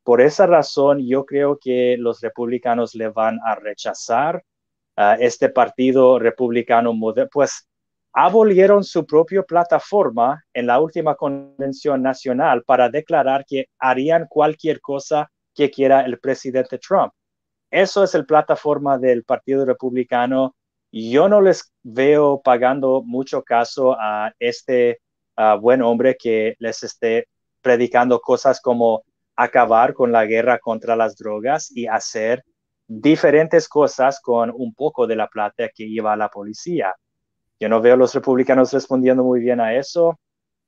[0.07, 4.41] por esa razón, yo creo que los republicanos le van a rechazar
[4.95, 6.97] a este partido republicano
[7.29, 7.67] pues
[8.13, 15.29] abolieron su propia plataforma en la última convención nacional para declarar que harían cualquier cosa
[15.53, 17.11] que quiera el presidente Trump.
[17.69, 20.55] Eso es el plataforma del Partido Republicano.
[20.89, 25.01] Yo no les veo pagando mucho caso a este
[25.59, 27.27] buen hombre que les esté
[27.61, 29.03] predicando cosas como
[29.37, 32.43] acabar con la guerra contra las drogas y hacer
[32.87, 36.95] diferentes cosas con un poco de la plata que iba a la policía.
[37.59, 40.19] Yo no veo a los republicanos respondiendo muy bien a eso,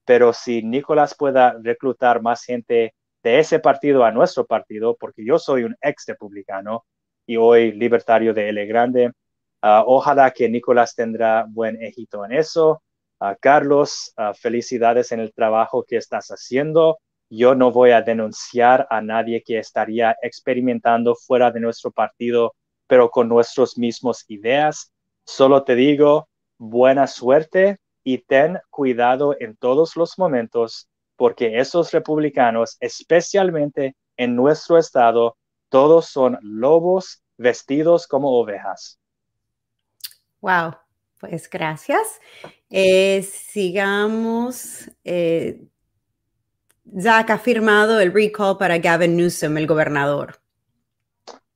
[0.05, 5.39] pero si Nicolás pueda reclutar más gente de ese partido a nuestro partido, porque yo
[5.39, 6.85] soy un ex republicano
[7.25, 9.11] y hoy libertario de L Grande,
[9.61, 12.81] ah, ojalá que Nicolás tendrá buen éxito en eso.
[13.21, 18.87] Uh, Carlos, uh, felicidades en el trabajo que estás haciendo yo no voy a denunciar
[18.89, 22.55] a nadie que estaría experimentando fuera de nuestro partido,
[22.87, 24.91] pero con nuestros mismos ideas.
[25.23, 32.77] Solo te digo, buena suerte y ten cuidado en todos los momentos porque esos republicanos,
[32.79, 35.35] especialmente en nuestro estado,
[35.67, 38.99] todos son lobos vestidos como ovejas.
[40.41, 40.75] Wow,
[41.19, 42.21] pues gracias.
[42.69, 44.89] Eh, sigamos.
[45.03, 45.61] Eh,
[46.97, 50.39] Zach ha firmado el recall para Gavin Newsom, el gobernador.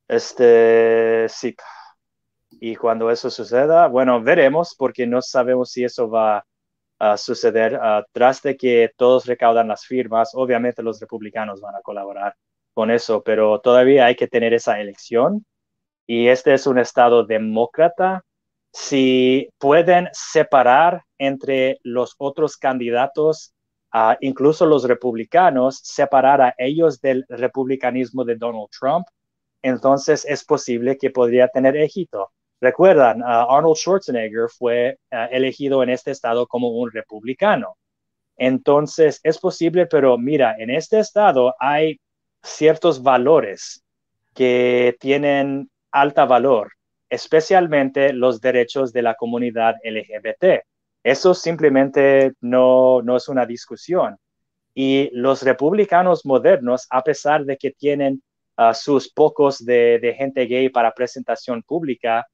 [0.07, 1.55] Este, sí.
[2.51, 6.45] Y cuando eso suceda, bueno, veremos porque no sabemos si eso va
[6.99, 7.75] a suceder.
[7.75, 12.35] Uh, tras que todos recaudan las firmas, obviamente los republicanos van a colaborar
[12.73, 15.45] con eso, pero todavía hay que tener esa elección.
[16.07, 18.23] Y este es un estado demócrata.
[18.71, 23.52] Si pueden separar entre los otros candidatos,
[24.21, 29.05] incluso los republicanos, separar a ellos del republicanismo de Donald Trump,
[29.61, 32.31] entonces es posible que podría tener éxito.
[32.59, 37.77] Recuerdan, uh, Arnold Schwarzenegger fue uh, elegido en este estado como un republicano.
[38.37, 41.99] Entonces es posible, pero mira, en este estado hay
[42.41, 43.83] ciertos valores
[44.33, 46.71] que tienen alta valor,
[47.09, 50.63] especialmente los derechos de la comunidad LGBT.
[51.03, 54.17] Eso simplemente no, no es una discusión.
[54.73, 58.23] Y los republicanos modernos, a pesar de que tienen
[58.73, 62.25] sus pocos de, gente gay para presentación pública,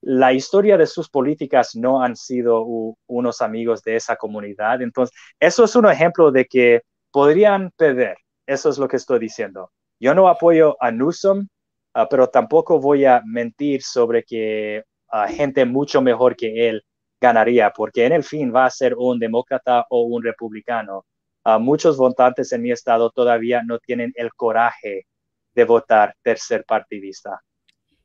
[0.00, 2.64] la historia de sus políticas no han sido
[3.06, 4.82] unos amigos de esa comunidad.
[4.82, 8.16] Entonces, eso es un ejemplo de que podrían perder.
[8.46, 9.70] Eso es lo que estoy diciendo.
[9.98, 11.46] Yo no apoyo a Newsom,
[11.94, 14.82] ah, pero tampoco voy a mentir sobre que
[15.12, 16.84] uh, gente mucho mejor que él
[17.24, 21.06] ganaría, porque en el fin va a ser un demócrata o un republicano.
[21.42, 25.06] Ah, muchos votantes en mi estado todavía no tienen el coraje
[25.54, 27.40] de votar tercer partidista.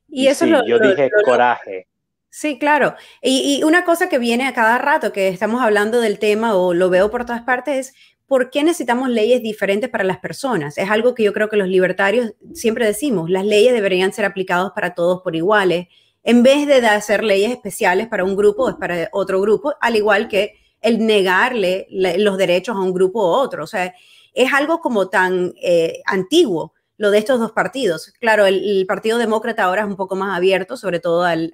[0.08, 1.88] Y, eso sí, yo dije coraje.
[2.30, 2.96] Sí, claro.
[3.22, 6.90] Y, una cosa que viene a cada rato que estamos hablando del tema o lo
[6.90, 7.96] veo por todas partes es
[8.28, 10.78] por qué necesitamos leyes diferentes para las personas.
[10.78, 14.72] Es algo que yo creo que los libertarios siempre decimos, las leyes deberían ser aplicadas
[14.76, 15.88] para todos por iguales,
[16.24, 20.28] en vez de hacer leyes especiales para un grupo o para otro grupo, al igual
[20.28, 23.64] que el negarle los derechos a un grupo u otro.
[23.64, 23.94] O sea,
[24.34, 28.14] es algo como tan eh, antiguo lo de estos dos partidos.
[28.20, 31.52] Claro, el, Partido Demócrata ahora es un poco más abierto, sobre todo al,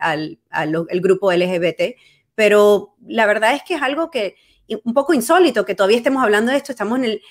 [1.02, 1.96] grupo LGBT,
[2.34, 4.36] pero la verdad es que es algo que
[4.84, 7.22] un poco insólito que todavía estemos hablando de esto, estamos en el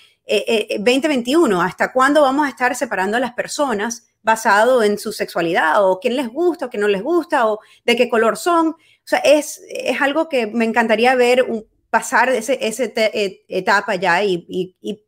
[0.78, 5.12] 2021, eh, eh, ¿hasta cuándo vamos a estar separando a las personas basado en su
[5.12, 8.68] sexualidad o quién les gusta o quién no les gusta o de qué color son?
[8.70, 11.46] O sea, es, es algo que me encantaría ver
[11.90, 15.04] pasar esa ese e, etapa ya y, y,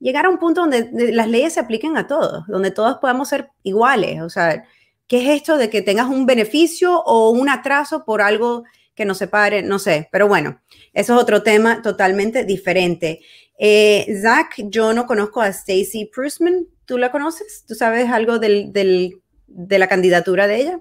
[0.00, 3.50] llegar a un punto donde las leyes se apliquen a todos, donde todos podamos ser
[3.62, 4.20] iguales.
[4.22, 4.64] O sea,
[5.06, 8.64] ¿qué es esto de que tengas un beneficio o un atraso por algo
[8.94, 9.62] que nos separe?
[9.62, 10.60] No sé, pero bueno,
[10.92, 13.20] eso es otro tema totalmente diferente.
[13.58, 16.66] Eh, Zach, yo no conozco a Stacy Prusman.
[16.86, 17.64] ¿Tú la conoces?
[17.66, 20.80] ¿Tú sabes algo del, de la candidatura de ella?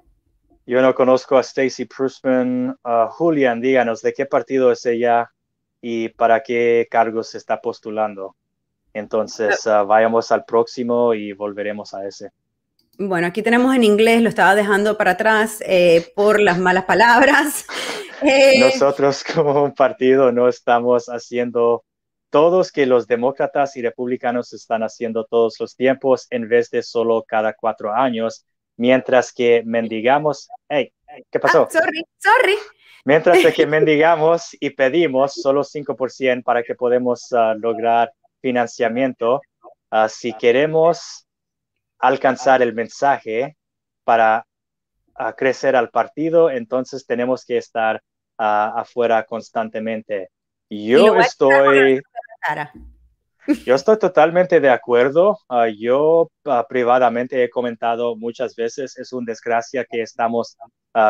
[0.67, 2.77] Yo no conozco a Stacy Prusman.
[2.83, 5.31] Uh, Julian, díganos, ¿de qué partido es ella
[5.81, 8.35] y para qué cargos se está postulando?
[8.93, 12.31] Entonces, ah, vayamos al próximo y volveremos a ese.
[12.97, 17.65] Bueno, aquí tenemos en inglés, lo estaba dejando para atrás eh, por las malas palabras.
[18.21, 21.83] Eh, Nosotros como un partido no estamos haciendo
[22.29, 27.23] todos que los demócratas y republicanos están haciendo todos los tiempos en vez de solo
[27.27, 28.45] cada cuatro años,
[28.77, 30.91] mientras que mendigamos, hey,
[31.31, 31.63] ¿qué pasó?
[31.63, 32.55] Ah, sorry, sorry.
[33.05, 38.11] Mientras que mendigamos y pedimos solo 5% para que podamos lograr
[38.41, 39.41] financiamiento,
[39.91, 41.25] ah, si queremos
[41.99, 43.55] alcanzar el mensaje
[44.03, 44.45] para
[45.15, 48.01] ah, crecer al partido, entonces tenemos que estar
[48.37, 50.29] ah, afuera constantemente.
[50.69, 52.01] Yo estoy...
[53.65, 55.37] Yo estoy totalmente de acuerdo.
[55.77, 56.29] yo
[56.67, 60.57] privadamente he comentado muchas veces, es una desgracia que estamos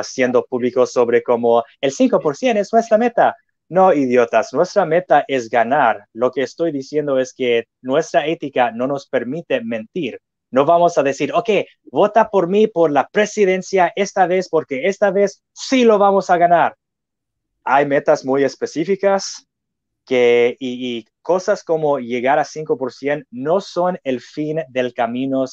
[0.03, 3.35] siendo públicos sobre cómo el 5% es nuestra meta.
[3.67, 6.05] No, idiotas, nuestra meta es ganar.
[6.13, 10.19] Lo que estoy diciendo es que nuestra ética no nos permite mentir.
[10.51, 11.49] No vamos a decir, ok,
[11.85, 16.37] vota por mí por la presidencia esta vez porque esta vez sí lo vamos a
[16.37, 16.75] ganar.
[17.63, 19.44] Hay metas muy específicas
[20.05, 25.45] que, y, cosas como llegar a 5% no son el fin del camino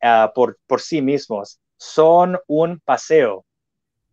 [0.00, 1.60] ah, por, por sí mismos.
[1.76, 3.44] Son un paseo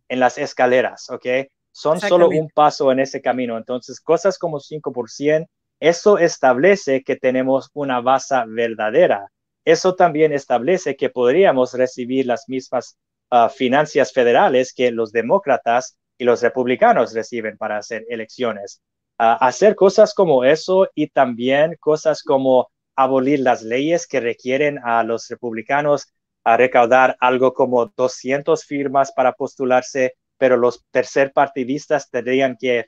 [0.08, 1.26] en las escaleras, ¿ok?
[1.72, 3.56] son solo un paso en ese camino.
[3.56, 5.46] Entonces, cosas como 5%,
[5.80, 9.28] eso establece que tenemos una base verdadera.
[9.64, 12.98] Eso también establece que podríamos recibir las mismas
[13.30, 18.82] uh, finanzas federales que los demócratas y los republicanos reciben para hacer elecciones.
[19.20, 25.28] Hacer cosas como eso y también cosas como abolir las leyes que requieren a los
[25.28, 26.08] republicanos
[26.42, 32.86] a recaudar algo como 200 firmas para postularse, pero los tercer partidistas tendrían que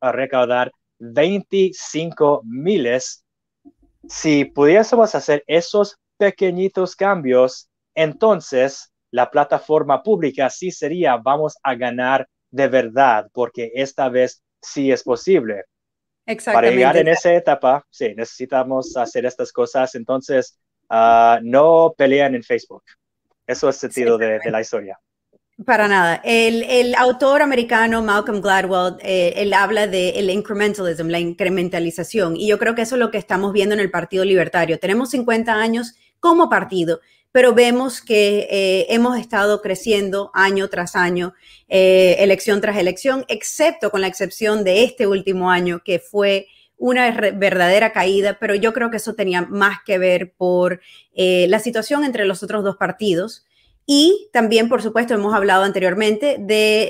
[0.00, 3.24] recaudar 25 miles.
[4.08, 12.26] Si pudiésemos hacer esos pequeñitos cambios, entonces la plataforma pública sí sería, vamos a ganar
[12.50, 15.64] de verdad, porque esta vez sí es posible.
[16.44, 19.94] Para llegar en esa etapa, sí, necesitamos hacer estas cosas.
[19.94, 20.58] Entonces,
[20.90, 22.82] uh, no pelean en Facebook.
[23.46, 24.98] Eso es el sentido de, de, la historia.
[25.64, 26.20] Para nada.
[26.24, 32.48] El, el autor americano Malcolm Gladwell, eh, él habla de el incrementalism, la incrementalización, y
[32.48, 34.80] yo creo que eso es lo que estamos viendo en el Partido Libertario.
[34.80, 37.00] Tenemos 50 años como partido,
[37.36, 41.34] pero vemos que eh, hemos estado creciendo año tras año,
[41.68, 46.46] eh, elección tras elección, excepto con la excepción de este último año, que fue
[46.78, 50.80] una verdadera caída, pero yo creo que eso tenía más que ver por
[51.12, 53.44] eh, la situación entre los otros dos partidos.
[53.84, 56.88] Y también, por supuesto, hemos hablado anteriormente de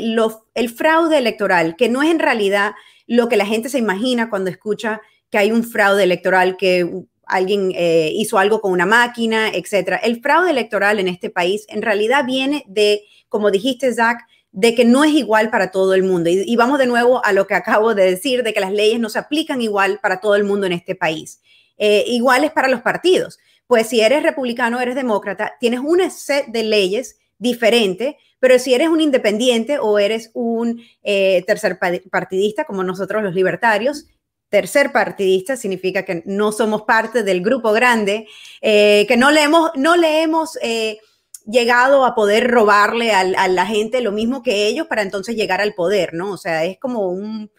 [0.55, 2.75] el fraude electoral, que no es en realidad
[3.09, 6.89] lo que la gente se imagina cuando escucha que hay un fraude electoral, que
[7.27, 9.97] alguien eh, hizo algo con una máquina, etcétera.
[9.97, 14.19] El fraude electoral en este país en realidad viene de, como dijiste, Zach,
[14.53, 16.31] de que no es igual para todo el mundo.
[16.31, 19.11] Y, vamos de nuevo a lo que acabo de decir, de que las leyes no
[19.11, 21.43] se aplican igual para todo el mundo en este país.
[21.77, 23.39] Eh, iguales para los partidos.
[23.67, 28.89] Pues si eres republicano, eres demócrata, tienes un set de leyes diferente, pero si eres
[28.89, 31.79] un independiente o eres un eh, tercer
[32.11, 34.07] partidista, como nosotros los libertarios,
[34.49, 38.27] tercer partidista, significa que no somos parte del grupo grande,
[38.61, 40.99] eh, que no le hemos, no le hemos eh,
[41.47, 45.75] llegado a poder robarle a, la gente lo mismo que ellos para entonces llegar al
[45.75, 46.33] poder, ¿no?
[46.33, 47.51] O sea, es como un,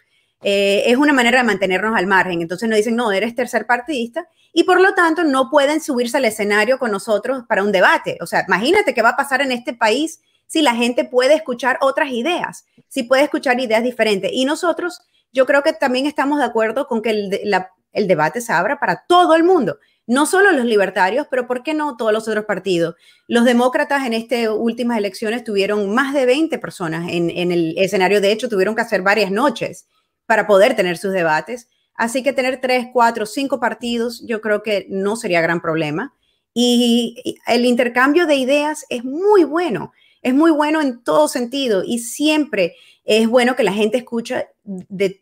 [0.42, 2.42] eh, es una manera de mantenernos al margen.
[2.42, 6.24] Entonces nos dicen, no, eres tercer partidista y por lo tanto no pueden subirse al
[6.24, 8.18] escenario con nosotros para un debate.
[8.20, 11.78] O sea, imagínate qué va a pasar en este país si la gente puede escuchar
[11.82, 14.30] otras ideas, si puede escuchar ideas diferentes.
[14.32, 15.02] Y nosotros
[15.38, 19.36] yo creo que también estamos de acuerdo con que el, debate se abra para todo
[19.36, 22.96] el mundo, no solo los libertarios, pero ¿por qué no todos los otros partidos?
[23.28, 28.20] Los demócratas en estas últimas elecciones tuvieron más de 20 personas en, en el escenario,
[28.20, 29.86] de hecho tuvieron que hacer varias noches
[30.26, 31.68] para poder tener sus debates.
[31.94, 36.14] Así que tener tres, cuatro, cinco partidos, yo creo que no sería gran problema.
[36.52, 39.92] Y el intercambio de ideas es muy bueno,
[40.22, 45.20] es muy bueno en todo sentido y siempre es bueno que la gente escuche de,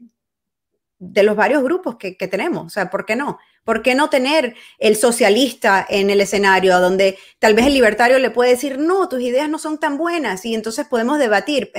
[0.99, 2.67] los varios grupos que, tenemos.
[2.67, 3.39] O sea, ¿por qué no?
[3.65, 8.31] ¿Por qué no tener el socialista en el escenario donde tal vez el libertario le
[8.31, 11.73] puede decir, no, tus ideas no son tan buenas y entonces podemos debatir?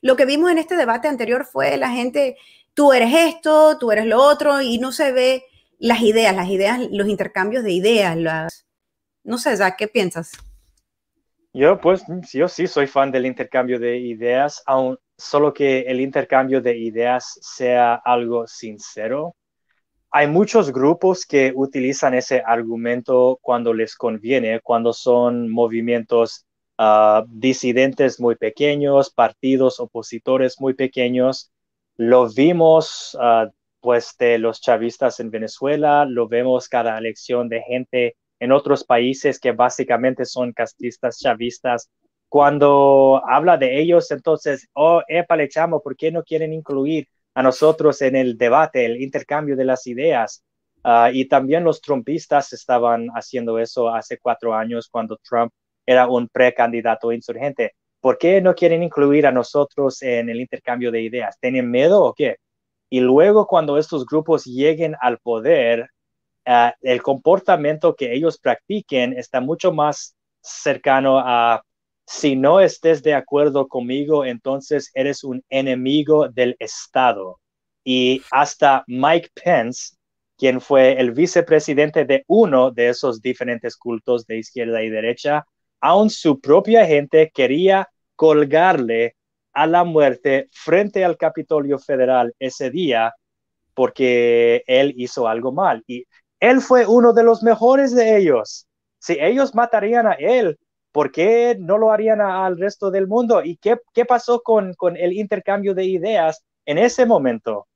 [0.00, 2.36] Lo que vimos en este debate anterior fue la gente,
[2.74, 5.44] tú eres esto, tú eres lo otro y no se ve
[5.78, 8.66] las ideas, las ideas, los intercambios de ideas.
[9.24, 10.32] No sé, Zach, ¿qué piensas?
[11.52, 16.60] Yo, pues, yo sí soy fan del intercambio de ideas, aun, solo que el intercambio
[16.60, 19.34] de ideas sea algo sincero.
[20.10, 26.46] Hay muchos grupos que utilizan ese argumento cuando les conviene, cuando son movimientos
[26.78, 31.50] ah, disidentes muy pequeños, partidos opositores muy pequeños.
[31.96, 38.16] Lo vimos, uh, pues, de los chavistas en Venezuela, lo vemos cada elección de gente
[38.40, 41.90] en otros países que básicamente son castistas, chavistas.
[42.28, 48.02] Cuando habla de ellos, entonces, oh, épale, chamo, ¿por qué no quieren incluir a nosotros
[48.02, 50.42] en el debate, el intercambio de las ideas?
[50.84, 55.52] Ah, y también los trumpistas estaban haciendo eso hace cuatro años cuando Trump
[55.86, 57.72] era un precandidato insurgente.
[58.00, 61.36] ¿Por qué no quieren incluir a nosotros en el intercambio de ideas?
[61.40, 62.36] ¿Tienen miedo o qué?
[62.90, 65.90] Y luego cuando estos grupos lleguen al poder,
[66.50, 71.62] Ah, el comportamiento que ellos practiquen está mucho más cercano a
[72.06, 77.38] si no estés de acuerdo conmigo, entonces eres un enemigo del Estado.
[77.84, 79.96] Y hasta Mike Pence,
[80.38, 85.44] quien fue el vicepresidente de uno de esos diferentes cultos de izquierda y derecha,
[85.82, 89.16] aún su propia gente quería colgarle
[89.52, 93.12] a la muerte frente al Capitolio Federal ese día
[93.74, 95.84] porque él hizo algo mal.
[95.86, 96.06] Y
[96.40, 98.66] él fue uno de los mejores de ellos.
[98.98, 100.58] Si ellos matarían a él,
[100.92, 103.42] ¿por qué no lo harían al resto del mundo?
[103.44, 107.66] ¿Y qué, qué pasó con, con el intercambio de ideas en ese momento?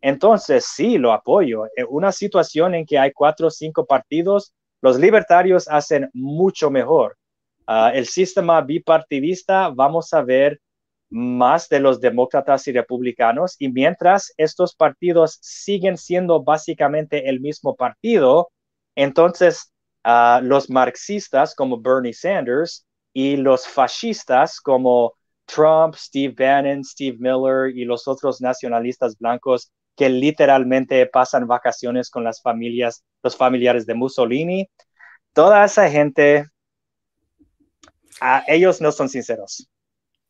[0.00, 1.66] Entonces, sí, lo apoyo.
[1.76, 7.16] En una situación en que hay cuatro o cinco partidos, los libertarios hacen mucho mejor.
[7.66, 10.60] Ah, el sistema bipartidista, vamos a ver
[11.12, 17.76] más de los demócratas y republicanos, y mientras estos partidos siguen siendo básicamente el mismo
[17.76, 18.50] partido,
[18.96, 19.72] entonces
[20.04, 25.12] uh, los marxistas como Bernie Sanders y los fascistas como
[25.44, 32.24] Trump, Steve Bannon, Steve Miller y los otros nacionalistas blancos que literalmente pasan vacaciones con
[32.24, 34.66] las familias, los familiares de Mussolini,
[35.34, 36.46] toda esa gente,
[38.22, 39.68] uh, ellos no son sinceros.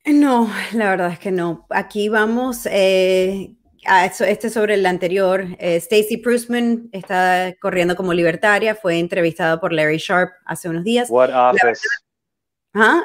[0.05, 1.67] No, la verdad es que no.
[1.71, 3.55] Aquí vamos eh,
[3.87, 5.47] a este sobre el anterior.
[5.59, 11.09] Eh, Stacey Prusman está corriendo como libertaria, fue entrevistada por Larry Sharp hace unos días.
[11.09, 11.83] What office?
[12.75, 13.03] ¿Ah?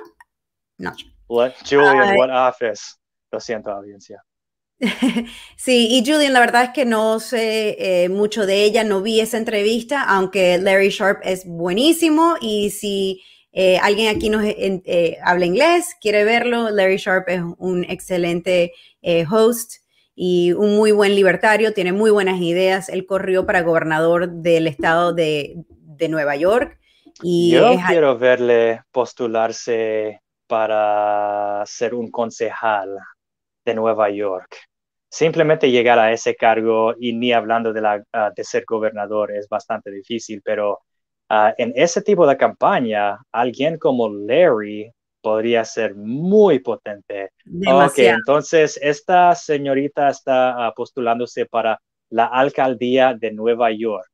[0.77, 0.93] No.
[1.27, 2.95] What, Julian, what office?
[3.31, 4.23] Lo siento, audiencia.
[5.57, 9.19] sí, y Julian, la verdad es que no sé eh, mucho de ella, no vi
[9.19, 13.23] esa entrevista, aunque Larry Sharp es buenísimo y si
[13.59, 16.69] eh, alguien aquí nos eh, habla inglés, quiere verlo.
[16.69, 19.77] Larry Sharp es un excelente eh, host
[20.13, 22.87] y un muy buen libertario, tiene muy buenas ideas.
[22.87, 25.65] Él corrió para gobernador del estado de,
[26.07, 26.77] Nueva York.
[27.23, 32.95] Y Yo quiero verle postularse para ser un concejal
[33.65, 34.55] de Nueva York.
[35.09, 39.49] Simplemente llegar a ese cargo y ni hablando de, la, ah, de ser gobernador es
[39.49, 40.81] bastante difícil, pero
[41.29, 47.31] Ah, en ese tipo de campaña, alguien como Larry podría ser muy potente.
[47.67, 54.07] Ok, entonces esta señorita está ah, postulándose para la alcaldía de Nueva York.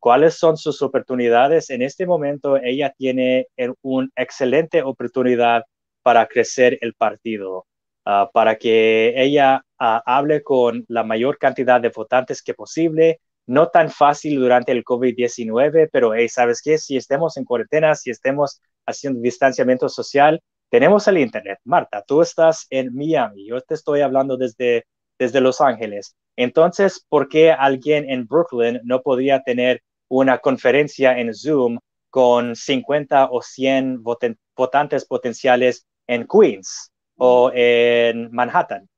[0.00, 1.70] ¿Cuáles son sus oportunidades?
[1.70, 3.46] En este momento ella tiene
[3.82, 5.62] una excelente oportunidad
[6.02, 7.66] para crecer el partido,
[8.04, 13.90] ah, para que ella hable con la mayor cantidad de votantes que posible, no tan
[13.90, 16.78] fácil durante el COVID-19, pero hey, ¿sabes qué?
[16.78, 21.58] Si estemos en cuarentena, si estemos haciendo distanciamiento social, tenemos el Internet.
[21.64, 24.84] Marta, tú estás en Miami, yo te estoy hablando desde,
[25.18, 26.16] desde Los Ángeles.
[26.36, 31.78] Entonces, ¿por qué alguien en Brooklyn no podría tener una conferencia en Zoom
[32.10, 34.02] con 50 o 100
[34.54, 38.88] votantes potenciales en Queens o en Manhattan?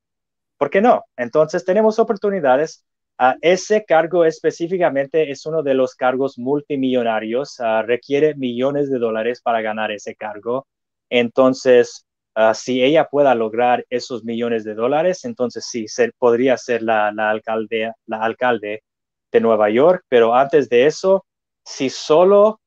[0.56, 1.04] ¿Por qué no?
[1.16, 2.84] Entonces, tenemos oportunidades
[3.20, 9.40] Ah, ese cargo específicamente es uno de los cargos multimillonarios, ah, requiere millones de dólares
[9.42, 10.68] para ganar ese cargo.
[11.10, 12.06] Entonces,
[12.36, 15.86] ah, si ella pueda lograr esos millones de dólares, entonces sí,
[16.18, 18.84] podría ser la, alcalde, la alcalde
[19.32, 21.26] de Nueva York, pero antes de eso,
[21.64, 22.60] si solo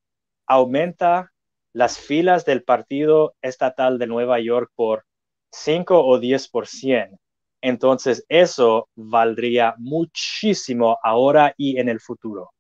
[0.48, 1.32] aumenta
[1.74, 5.06] las filas del partido estatal de Nueva York por
[5.54, 7.21] 5 o 10%,
[7.62, 12.52] entonces, eso valdría muchísimo ahora y en el futuro.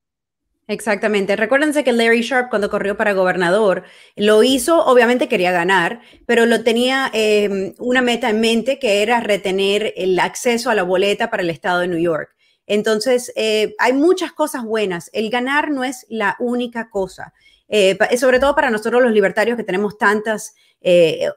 [0.67, 1.35] Exactamente.
[1.35, 3.83] Recuérdense que Larry Sharp cuando corrió para gobernador
[4.15, 9.19] lo hizo, obviamente quería ganar, pero lo tenía em, una meta en mente que era
[9.19, 12.29] retener el acceso a la boleta para el estado de New York.
[12.67, 15.09] Entonces, eh, hay muchas cosas buenas.
[15.11, 17.33] El ganar no es la única cosa.
[17.67, 21.27] Eh, sobre todo para nosotros los libertarios que tenemos tantas, eh,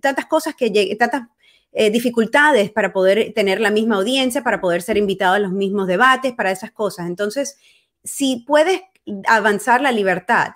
[0.00, 1.28] tantas cosas que tantas
[1.72, 5.86] eh, dificultades para poder tener la misma audiencia, para poder ser invitado a los mismos
[5.86, 7.06] debates, para esas cosas.
[7.06, 7.56] Entonces,
[8.04, 8.82] si puedes
[9.26, 10.52] avanzar la libertad,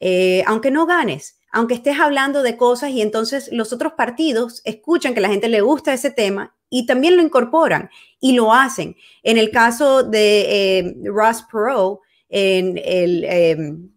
[0.00, 5.14] eh, aunque no ganes, aunque estés hablando de cosas y entonces los otros partidos escuchan
[5.14, 7.90] que la gente le gusta ese tema y también lo incorporan
[8.20, 8.96] y lo hacen.
[9.22, 13.90] En el caso de eh, Ross Perot, en el, em,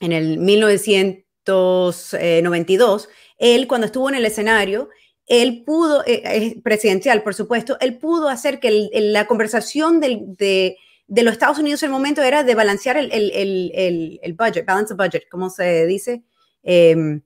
[0.00, 3.08] en el 1992,
[3.38, 4.90] él cuando estuvo en el escenario,
[5.26, 10.76] él pudo, eh, presidencial, por supuesto, él pudo hacer que la conversación de,
[11.08, 15.28] los Estados Unidos en el momento era de balancear el, el budget, balance the budget,
[15.28, 16.22] ¿cómo se dice?
[16.66, 17.22] Em,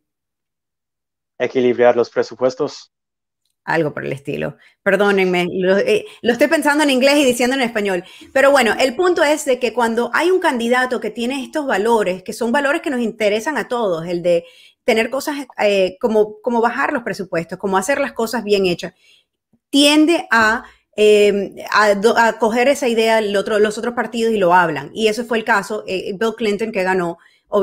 [1.39, 2.93] Equilibrar los presupuestos.
[3.65, 4.57] Algo por el estilo.
[4.83, 8.05] Perdónenme, lo, eh, lo, estoy pensando en inglés y diciendo en español.
[8.33, 12.23] Pero bueno, el punto es de que cuando hay un candidato que tiene estos valores,
[12.23, 14.45] que son valores que nos interesan a todos, el de
[14.91, 18.93] tener cosas eh, como, como bajar los presupuestos, como hacer las cosas bien hechas,
[19.70, 20.64] tiende a,
[20.97, 24.91] em, a, coger esa idea otro, los otros partidos y lo hablan.
[24.93, 27.18] Y eso fue el caso, eh, Bill Clinton que ganó,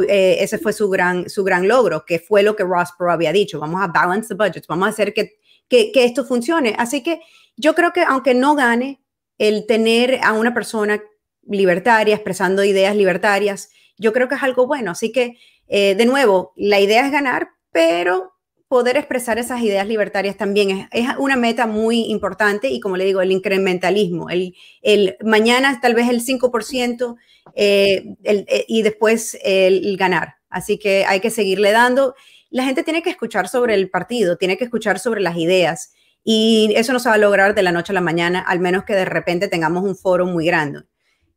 [0.07, 3.34] eh, ese fue su gran, su gran logro, que fue lo que Ross Perot había
[3.34, 5.34] dicho, vamos a balance the budgets, vamos a hacer que,
[5.67, 6.75] que, que esto funcione.
[6.80, 7.19] Así que
[7.57, 9.01] yo creo que aunque no gane,
[9.38, 11.03] el tener a una persona
[11.45, 14.91] libertaria, expresando ideas libertarias, yo creo que es algo bueno.
[14.91, 15.38] Así que
[15.68, 18.34] eh, de nuevo, la idea es ganar, pero
[18.68, 23.22] poder expresar esas ideas libertarias también es, una meta muy importante y como le digo,
[23.22, 27.15] el incrementalismo, el, el mañana tal vez el 5%
[27.55, 30.36] eh, eh, y después el, ganar.
[30.49, 32.15] Así que hay que seguirle dando.
[32.49, 35.91] La gente tiene que escuchar sobre el partido, tiene que escuchar sobre las ideas
[36.24, 38.84] Y eso no se va a lograr de la noche a la mañana, al menos
[38.84, 40.82] que de repente tengamos un foro muy grande.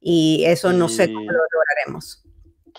[0.00, 2.24] Y eso no sé cómo lo lograremos.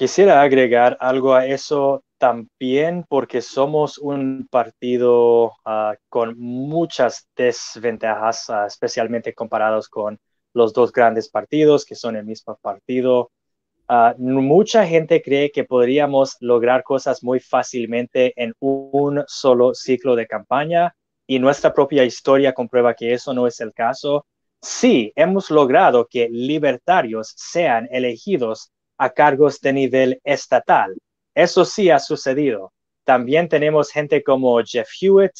[0.02, 8.66] Quisiera agregar algo a eso también porque somos un partido ah, con muchas desventajas, ah,
[8.66, 10.18] especialmente comparados con
[10.56, 13.30] los dos grandes partidos que son el mismo partido.
[13.88, 20.26] Ah, mucha gente cree que podríamos lograr cosas muy fácilmente en un solo ciclo de
[20.26, 20.95] campaña
[21.28, 24.26] y nuestra propia historia comprueba que eso no es el caso.
[24.64, 28.72] Sí, hemos logrado que libertarios sean elegidos
[29.02, 30.95] a cargos de nivel estatal.
[31.34, 32.72] Eso sí ha sucedido.
[33.04, 35.32] También tenemos gente como Jeff Hewitt,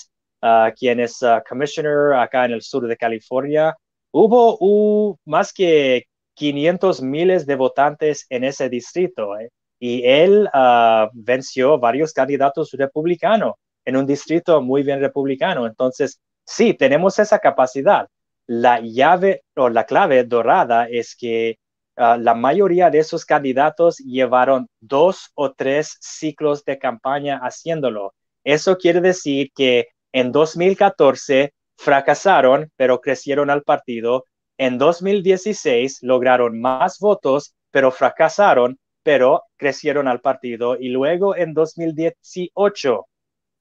[0.41, 3.76] ah, quien es uh, commissioner acá en el sur de California.
[4.12, 9.49] Hubo más que 500 miles de votantes en ese distrito eh,
[9.80, 13.53] y él uh, venció varios candidatos republicanos
[13.86, 15.68] en un distrito muy bien republicano.
[15.68, 18.07] Entonces, sí, tenemos esa capacidad.
[18.47, 21.59] La llave o la clave dorada es que
[21.98, 28.14] Ah, la mayoría de esos candidatos llevaron dos o tres ciclos de campaña haciéndolo.
[28.44, 34.26] Eso quiere decir que en 2014 fracasaron, pero crecieron al partido.
[34.58, 40.78] En 2016 lograron más votos, pero fracasaron, pero crecieron al partido.
[40.80, 43.06] Y luego en 2018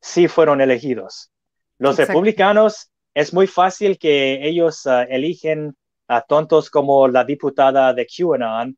[0.00, 1.30] sí fueron elegidos.
[1.78, 5.74] Los republicanos, es muy fácil que ellos uh, eligen
[6.10, 8.76] a tontos como la diputada de QAnon,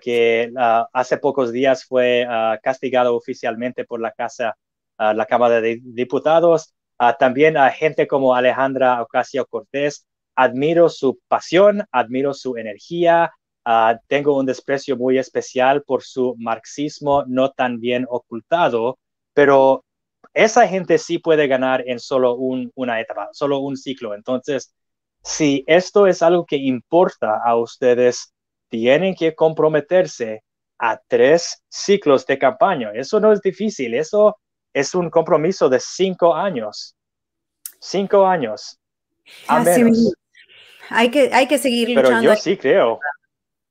[0.00, 0.52] que
[0.92, 2.26] hace pocos días fue
[2.62, 4.56] castigado oficialmente por la Casa,
[4.98, 6.74] la Cámara de Diputados.
[7.20, 10.06] también a gente como Alejandra Ocasio Cortés.
[10.36, 13.32] Admiro su pasión, admiro su energía.
[14.08, 18.98] tengo un desprecio muy especial por su marxismo no tan bien ocultado,
[19.32, 19.84] pero
[20.34, 24.14] esa gente sí puede ganar en solo una etapa, solo un ciclo.
[24.14, 24.74] Entonces,
[25.24, 28.34] si esto es algo que importa a ustedes,
[28.68, 30.42] tienen que comprometerse
[30.78, 32.90] a tres ciclos de campaña.
[32.94, 34.36] Eso no es difícil, eso
[34.72, 36.94] es un compromiso de cinco años.
[37.80, 38.78] Cinco años.
[40.90, 42.20] Hay que, hay que seguir luchando.
[42.20, 43.00] Pero yo sí creo.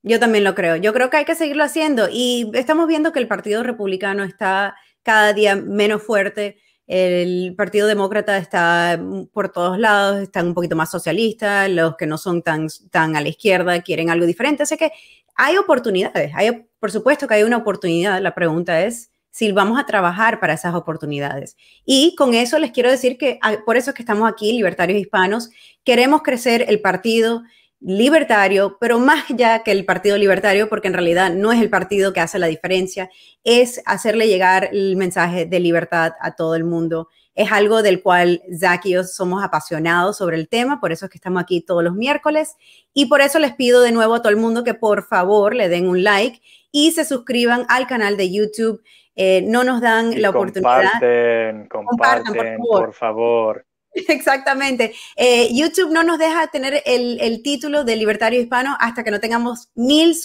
[0.02, 0.76] Yo también lo creo.
[0.76, 2.08] Yo creo que hay que seguirlo haciendo.
[2.10, 6.58] Y estamos viendo que el Partido Republicano está cada día menos fuerte.
[6.86, 9.00] El Partido Demócrata está
[9.32, 13.20] por todos lados, están un poquito más socialistas, los que no son tan, tan a
[13.20, 14.64] la izquierda quieren algo diferente.
[14.64, 14.92] Así que
[15.34, 18.20] hay oportunidades, hay, por supuesto que hay una oportunidad.
[18.20, 21.56] La pregunta es si vamos a trabajar para esas oportunidades.
[21.84, 25.00] Y con eso les quiero decir que ah, por eso es que estamos aquí, libertarios
[25.00, 25.50] hispanos,
[25.82, 27.42] queremos crecer el partido
[27.84, 32.14] libertario, pero más ya que el Partido Libertario, porque en realidad no es el partido
[32.14, 33.10] que hace la diferencia,
[33.44, 37.08] es hacerle llegar el mensaje de libertad a todo el mundo.
[37.34, 41.10] Es algo del cual Zach y yo somos apasionados sobre el tema, por eso es
[41.10, 42.56] que estamos aquí todos los miércoles
[42.94, 45.68] y por eso les pido de nuevo a todo el mundo que por favor le
[45.68, 46.40] den un like
[46.72, 48.82] y se suscriban al canal de YouTube.
[49.14, 50.90] Eh, no nos dan la oportunidad.
[50.90, 53.66] Comparten, comparten, por favor.
[54.08, 54.92] Exactamente.
[55.16, 59.68] Eh, YouTube no nos deja tener el, título de Libertario Hispano hasta que no tengamos
[59.74, 60.16] mil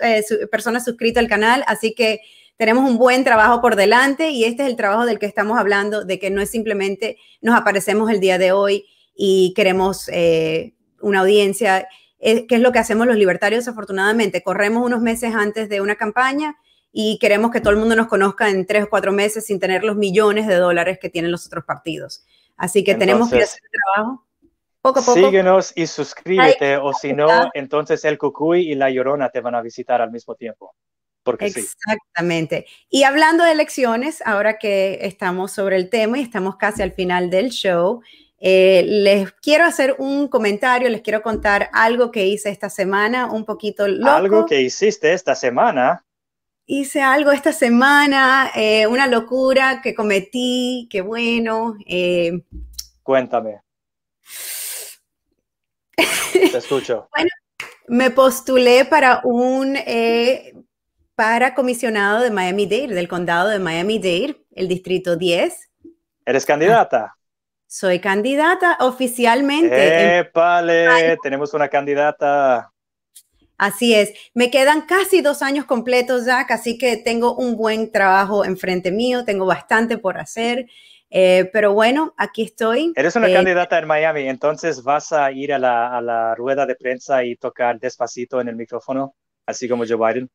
[0.00, 2.20] eh, personas suscritas al canal, así que
[2.56, 6.04] tenemos un buen trabajo por delante y este es el trabajo del que estamos hablando,
[6.04, 11.20] de que no es simplemente nos aparecemos el día de hoy y queremos eh, una
[11.20, 11.86] audiencia,
[12.20, 14.42] que es lo que hacemos los libertarios afortunadamente.
[14.42, 16.56] Corremos unos meses antes de una campaña
[16.92, 19.82] y queremos que todo el mundo nos conozca en tres o cuatro meses sin tener
[19.82, 22.24] los millones de dólares que tienen los otros partidos.
[22.56, 24.26] Así que tenemos que hacer el trabajo
[24.82, 25.14] poco a poco.
[25.14, 29.62] Síguenos y suscríbete, o si no, entonces el Cucuy y la Llorona te van a
[29.62, 30.74] visitar al mismo tiempo.
[31.22, 32.66] Porque Exactamente.
[32.90, 37.30] Y hablando de elecciones, ahora que estamos sobre el tema y estamos casi al final
[37.30, 38.02] del show,
[38.40, 43.44] eh, les quiero hacer un comentario, les quiero contar algo que hice esta semana, un
[43.44, 44.10] poquito loco.
[44.10, 46.04] Algo que hiciste esta semana
[46.66, 51.76] hice algo esta semana, eh, una locura que cometí, qué bueno.
[51.86, 52.42] Eh.
[53.02, 53.60] Cuéntame.
[55.96, 57.08] Te escucho.
[57.16, 57.30] bueno,
[57.88, 60.54] me postulé para un eh,
[61.14, 65.70] para comisionado de Miami-Dade, del condado de Miami-Dade, el distrito 10.
[66.24, 67.16] ¿Eres candidata?
[67.72, 70.18] soy candidata oficialmente.
[70.18, 71.16] ¡Épale!
[71.22, 72.71] Tenemos una candidata.
[73.62, 78.44] Así es, me quedan casi dos años completos, Jack, así que tengo un buen trabajo
[78.44, 80.66] enfrente mío, tengo bastante por hacer,
[81.10, 82.92] eh, pero bueno, aquí estoy.
[82.96, 87.22] Eres una eh, candidata en Miami, entonces vas a ir a la, rueda de prensa
[87.22, 89.14] y tocar despacito en el micrófono,
[89.46, 90.28] así como Joe Biden.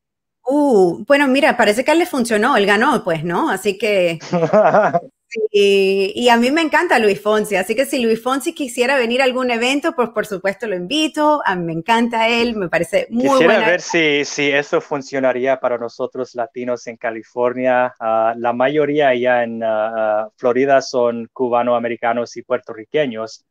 [0.46, 3.50] Uh, bueno, mira, parece que a él le funcionó, él ganó, pues, ¿no?
[3.50, 4.18] Así que
[5.50, 9.24] y a mí me encanta Luis Fonsi, así que si Luis Fonsi quisiera venir a
[9.24, 11.42] algún evento, pues por supuesto lo invito.
[11.44, 15.76] A mí me encanta él, me parece muy Quisiera ver si, si eso funcionaría para
[15.76, 17.94] nosotros latinos en California.
[18.00, 23.44] Ah, la mayoría allá en ah, ah, Florida son cubanoamericanos y puertorriqueños,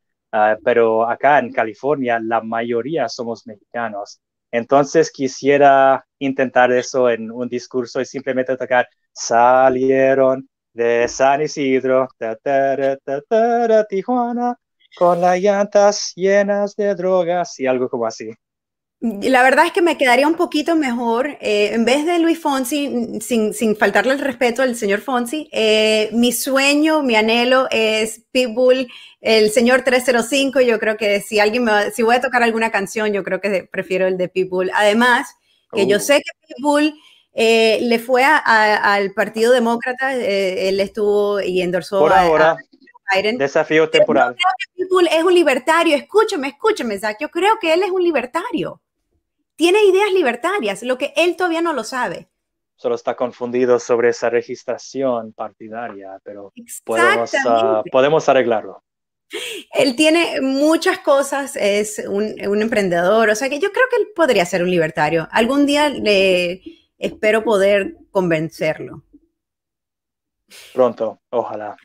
[0.64, 4.20] pero acá en California la mayoría somos mexicanos.
[4.50, 10.48] Entonces quisiera intentar eso en un discurso y simplemente tocar salieron
[10.78, 12.08] de San Isidro,
[13.88, 14.56] Tijuana,
[14.96, 18.30] con las llantas llenas de drogas y algo como así.
[19.00, 23.20] La verdad es que me quedaría un poquito mejor, eh, en vez de Luis Fonsi,
[23.20, 28.88] sin, sin, faltarle el respeto al señor Fonsi, eh, mi sueño, mi anhelo es Pitbull,
[29.20, 33.12] el señor 305, yo creo que si alguien me si voy a tocar alguna canción,
[33.12, 34.70] yo creo que prefiero el de Pitbull.
[34.74, 35.28] Además,
[35.72, 36.00] que yo oh.
[36.00, 36.94] sé que Pitbull
[37.40, 42.56] eh, le fue al Partido Demócrata, eh, él estuvo y endorsó Por ahora,
[43.36, 44.34] Desafío temporal.
[44.34, 45.96] Yo creo que es un libertario.
[45.96, 47.16] Escúchame, escúchame, Zach.
[47.20, 48.82] Yo creo que él es un libertario.
[49.54, 52.28] Tiene ideas libertarias, lo que él todavía no lo sabe.
[52.74, 56.52] Solo está confundido sobre esa registración partidaria, pero
[56.84, 58.82] podemos, ah, podemos arreglarlo.
[59.72, 64.08] Él tiene muchas cosas, es un, un, emprendedor, o sea que yo creo que él
[64.14, 65.28] podría ser un libertario.
[65.30, 66.62] Algún día le,
[66.98, 69.04] espero poder convencerlo.
[70.72, 71.76] Pronto, ojalá.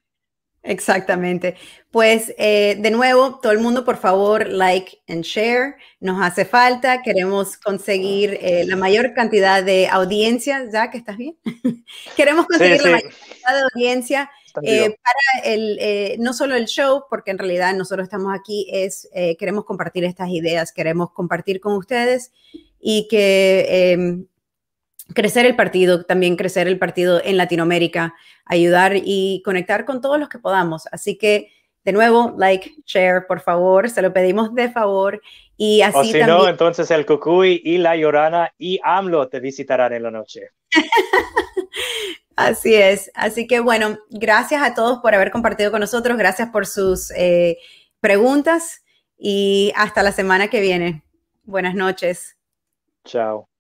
[0.64, 1.57] Exactamente.
[1.91, 5.76] Pues eh, de nuevo, todo el mundo, por favor, like and share.
[5.99, 7.01] Nos hace falta.
[7.01, 10.66] Queremos conseguir eh, la mayor cantidad de audiencia.
[10.72, 11.38] ¿Ya que estás bien?
[12.16, 17.32] Queremos conseguir la mayor cantidad de audiencia eh, para el, no solo el show, porque
[17.32, 19.09] en realidad nosotros estamos aquí, es
[19.39, 22.32] queremos compartir estas ideas, queremos compartir con ustedes
[22.80, 24.28] y que em,
[25.14, 30.30] crecer el partido, también crecer el partido en Latinoamérica, ayudar y conectar con todos los
[30.30, 30.88] que podamos.
[30.91, 31.51] Así que,
[31.84, 35.22] de nuevo, like, share, por favor, se lo pedimos de favor.
[35.58, 39.93] Y así o si no, entonces el Cucuy y la Llorana y AMLO te visitarán
[39.93, 40.49] en la noche.
[42.36, 43.12] así es.
[43.14, 47.58] Así que, bueno, gracias a todos por haber compartido con nosotros, gracias por sus eh,
[47.99, 48.84] preguntas
[49.18, 51.04] y hasta la semana que viene.
[51.43, 52.38] Buenas noches.
[53.06, 53.53] Chao.